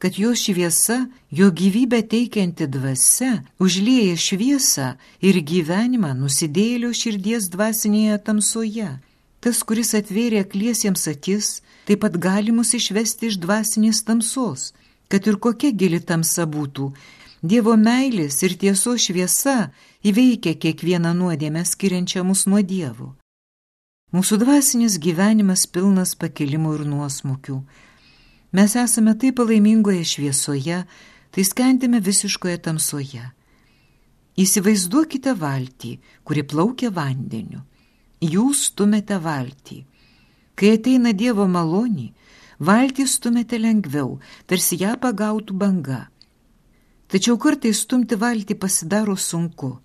kad 0.03 0.19
jo 0.19 0.33
šviesa, 0.35 0.97
jo 1.31 1.47
gyvybę 1.59 2.01
teikianti 2.11 2.67
dvasia, 2.67 3.39
užlieja 3.63 4.19
šviesą 4.19 4.89
ir 5.23 5.39
gyvenimą 5.39 6.11
nusidėlio 6.19 6.91
širdies 6.91 7.47
dvasinėje 7.53 8.19
tamsoje. 8.27 8.91
Tas, 9.39 9.63
kuris 9.63 9.95
atvėrė 9.95 10.43
akliesiems 10.43 11.07
akis, 11.13 11.49
taip 11.87 12.03
pat 12.03 12.19
gali 12.27 12.51
mus 12.51 12.75
išvesti 12.75 13.31
iš 13.31 13.39
dvasinės 13.39 14.03
tamsos, 14.03 14.73
kad 15.07 15.23
ir 15.31 15.39
kokia 15.39 15.71
gili 15.71 16.03
tamsa 16.03 16.43
būtų, 16.43 16.91
Dievo 17.43 17.73
meilės 17.75 18.37
ir 18.47 18.53
tiesos 18.55 19.03
šviesa 19.03 19.73
įveikia 20.03 20.53
kiekvieną 20.59 21.13
nuodėmę 21.15 21.63
skiriančią 21.65 22.23
mus 22.27 22.43
nuo 22.47 22.59
Dievo. 22.61 23.13
Mūsų 24.13 24.37
dvasinis 24.41 24.99
gyvenimas 25.01 25.63
pilnas 25.65 26.11
pakilimų 26.19 26.73
ir 26.77 26.83
nuosmukių. 26.85 27.55
Mes 28.53 28.75
esame 28.77 29.15
taip 29.17 29.39
palaimingoje 29.39 30.03
šviesoje, 30.05 30.83
tai 31.33 31.45
skendime 31.47 32.01
visiškoje 32.03 32.59
tamsoje. 32.67 33.23
Įsivaizduokite 34.37 35.33
valtį, 35.39 35.93
kuri 36.25 36.43
plaukia 36.43 36.91
vandeniu. 36.93 37.63
Jūs 38.21 38.67
stumėte 38.69 39.17
valtį. 39.23 39.79
Kai 40.53 40.75
ateina 40.77 41.13
Dievo 41.17 41.47
malonį, 41.49 42.11
valtį 42.59 43.07
stumėte 43.09 43.57
lengviau, 43.57 44.19
tarsi 44.45 44.77
ją 44.83 44.93
pagautų 45.01 45.57
banga. 45.57 46.03
Tačiau 47.09 47.39
kartais 47.41 47.81
stumti 47.85 48.17
valtį 48.19 48.59
pasidaro 48.59 49.15
sunku. 49.17 49.79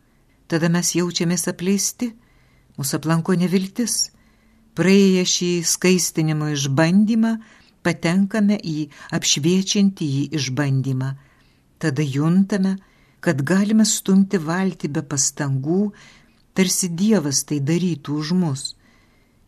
Tada 0.49 0.71
mes 0.73 0.95
jaučiamės 0.97 1.45
apleisti, 1.51 2.13
mūsų 2.79 2.99
aplanko 3.01 3.37
neviltis. 3.37 4.09
Praėję 4.79 5.25
šį 5.27 5.51
skaistinimo 5.67 6.49
išbandymą, 6.55 7.35
patenkame 7.85 8.57
į 8.57 8.77
apšviečiantį 9.19 10.09
jį 10.15 10.25
išbandymą. 10.39 11.11
Tada 11.83 12.07
juntame, 12.17 12.77
kad 13.21 13.43
galime 13.43 13.85
stumti 13.87 14.39
valtį 14.39 14.93
be 14.95 15.03
pastangų, 15.03 15.83
tarsi 16.55 16.89
Dievas 16.89 17.45
tai 17.45 17.61
darytų 17.61 18.19
už 18.23 18.35
mus. 18.39 18.65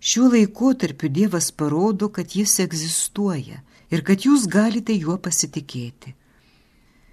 Šiuo 0.01 0.31
laikotarpiu 0.35 1.09
Dievas 1.09 1.51
parodo, 1.53 2.09
kad 2.09 2.35
Jis 2.35 2.59
egzistuoja 2.65 3.63
ir 3.91 4.03
kad 4.07 4.27
jūs 4.27 4.49
galite 4.51 4.97
juo 4.97 5.19
pasitikėti 5.23 6.17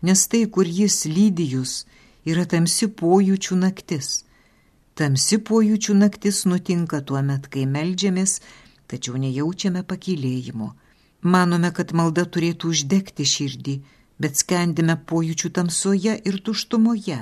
nes 0.01 0.27
tai, 0.27 0.45
kur 0.49 0.67
jis 0.67 1.05
lydi 1.09 1.47
jūs, 1.55 1.85
yra 2.27 2.45
tamsi 2.49 2.89
pojūčių 2.99 3.57
naktis. 3.61 4.23
Tamsi 4.97 5.37
pojūčių 5.47 5.95
naktis 5.97 6.43
nutinka 6.49 7.01
tuo 7.05 7.21
met, 7.23 7.47
kai 7.53 7.65
melžiamės, 7.69 8.39
tačiau 8.89 9.19
nejaučiame 9.21 9.83
pakilėjimo. 9.87 10.73
Manome, 11.33 11.71
kad 11.73 11.93
malda 11.97 12.25
turėtų 12.25 12.73
uždegti 12.73 13.25
širdį, 13.25 13.75
bet 14.21 14.39
skendime 14.41 14.97
pojūčių 15.09 15.51
tamsoje 15.53 16.17
ir 16.29 16.39
tuštumoje. 16.45 17.19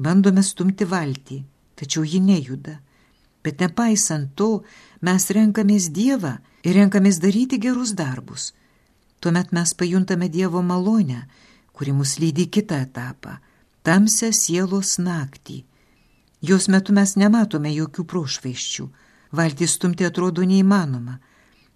Bandome 0.00 0.42
stumti 0.46 0.86
valtį, 0.88 1.42
tačiau 1.78 2.04
ji 2.04 2.20
nejuda. 2.24 2.78
Bet 3.44 3.60
nepaisant 3.60 4.34
to, 4.36 4.62
mes 5.00 5.30
renkamės 5.32 5.88
Dievą 5.96 6.38
ir 6.64 6.76
renkamės 6.76 7.20
daryti 7.22 7.58
gerus 7.60 7.94
darbus. 7.96 8.52
Tuomet 9.20 9.52
mes 9.52 9.72
pajuntame 9.76 10.28
Dievo 10.28 10.60
malonę 10.62 11.24
kuri 11.80 11.92
mus 11.92 12.18
lydi 12.20 12.44
kitą 12.54 12.74
etapą- 12.74 13.30
tamsią 13.82 14.30
sielos 14.36 14.98
naktį. 14.98 15.64
Jos 16.40 16.68
metu 16.72 16.92
mes 16.96 17.16
nematome 17.20 17.72
jokių 17.74 18.04
prošvaiščių, 18.12 18.86
valtį 19.36 19.66
stumti 19.68 20.06
atrodo 20.08 20.44
neįmanoma, 20.44 21.18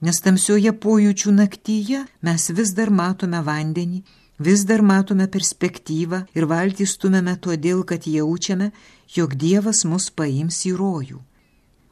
nes 0.04 0.20
tamsioje 0.24 0.72
pojūčių 0.84 1.34
naktyje 1.38 2.04
mes 2.24 2.50
vis 2.56 2.72
dar 2.76 2.90
matome 2.90 3.40
vandenį, 3.44 4.02
vis 4.38 4.64
dar 4.68 4.82
matome 4.82 5.28
perspektyvą 5.28 6.24
ir 6.34 6.48
valtį 6.50 6.86
stumėme 6.88 7.36
todėl, 7.40 7.84
kad 7.84 8.08
jaučiame, 8.08 8.72
jog 9.16 9.36
Dievas 9.36 9.84
mus 9.84 10.10
paims 10.10 10.64
į 10.68 10.74
rojų. 10.80 11.20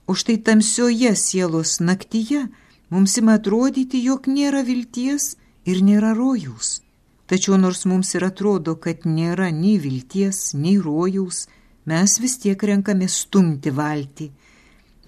O 0.07 0.17
štai 0.19 0.41
tamsioje 0.45 1.15
sielos 1.17 1.79
naktyje 1.81 2.49
mums 2.91 3.17
ima 3.21 3.39
atrodyti, 3.39 4.03
jog 4.03 4.27
nėra 4.29 4.65
vilties 4.67 5.37
ir 5.65 5.85
nėra 5.85 6.13
rojaus. 6.19 6.81
Tačiau 7.27 7.57
nors 7.57 7.85
mums 7.87 8.15
ir 8.17 8.27
atrodo, 8.27 8.77
kad 8.77 9.07
nėra 9.07 9.51
nei 9.55 9.79
vilties, 9.81 10.53
nei 10.59 10.77
rojaus, 10.83 11.47
mes 11.87 12.19
vis 12.23 12.39
tiek 12.43 12.63
renkamės 12.71 13.23
stumti 13.25 13.73
valtį. 13.75 14.31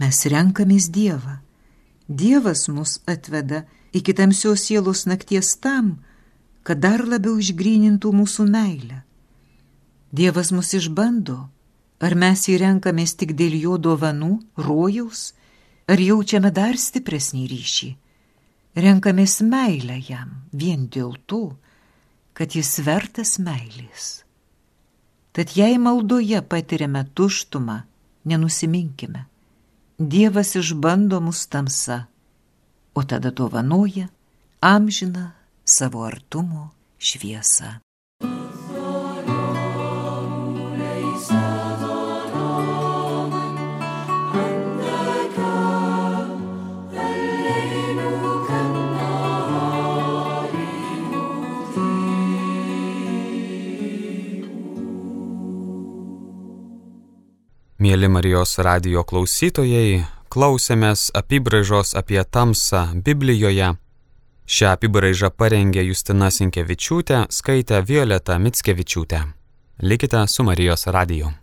Mes 0.00 0.20
renkamės 0.30 0.90
Dievą. 0.94 1.38
Dievas 2.08 2.66
mus 2.68 2.98
atveda 3.06 3.64
iki 3.94 4.12
tamsios 4.12 4.66
sielos 4.66 5.06
nakties 5.06 5.56
tam, 5.56 5.98
kad 6.66 6.80
dar 6.80 7.04
labiau 7.06 7.38
išgrynintų 7.40 8.12
mūsų 8.12 8.46
meilę. 8.50 9.02
Dievas 10.14 10.52
mus 10.54 10.72
išbando, 10.76 11.38
ar 12.04 12.14
mes 12.14 12.46
jį 12.48 12.58
renkamės 12.62 13.16
tik 13.18 13.34
dėl 13.38 13.56
jo 13.58 13.78
dovanų, 13.78 14.38
rojaus, 14.56 15.32
ar 15.90 16.00
jaučiame 16.00 16.52
dar 16.54 16.78
stipresnį 16.78 17.44
ryšį. 17.50 17.90
Renkamės 18.84 19.40
meilę 19.46 20.00
jam 20.08 20.30
vien 20.52 20.88
dėl 20.90 21.14
to, 21.26 21.56
kad 22.34 22.54
jis 22.54 22.78
vertas 22.86 23.38
meilės. 23.38 24.24
Tad 25.34 25.54
jei 25.58 25.78
maldoje 25.78 26.40
patiriame 26.46 27.04
tuštumą, 27.14 27.80
nenusiminkime. 28.30 29.24
Dievas 29.98 30.54
išbando 30.58 31.20
mus 31.22 31.46
tamsa, 31.46 32.04
o 32.94 33.02
tada 33.02 33.30
dovanoja 33.30 34.08
amžiną 34.60 35.30
savo 35.64 36.04
artumo 36.06 36.70
šviesą. 36.98 37.83
Mėly 57.84 58.08
Marijos 58.08 58.54
radio 58.64 59.02
klausytojai, 59.04 60.06
klausėmės 60.32 61.10
apibraižos 61.20 61.92
apie 62.00 62.22
tamsą 62.24 62.80
Biblijoje. 63.04 63.74
Šią 64.56 64.70
apibraižą 64.78 65.28
parengė 65.36 65.84
Justina 65.90 66.30
Sinkevičiūtė, 66.32 67.26
skaitė 67.28 67.82
Violeta 67.84 68.38
Mitskevičiūtė. 68.40 69.20
Likite 69.90 70.24
su 70.32 70.48
Marijos 70.48 70.88
radiju. 70.96 71.34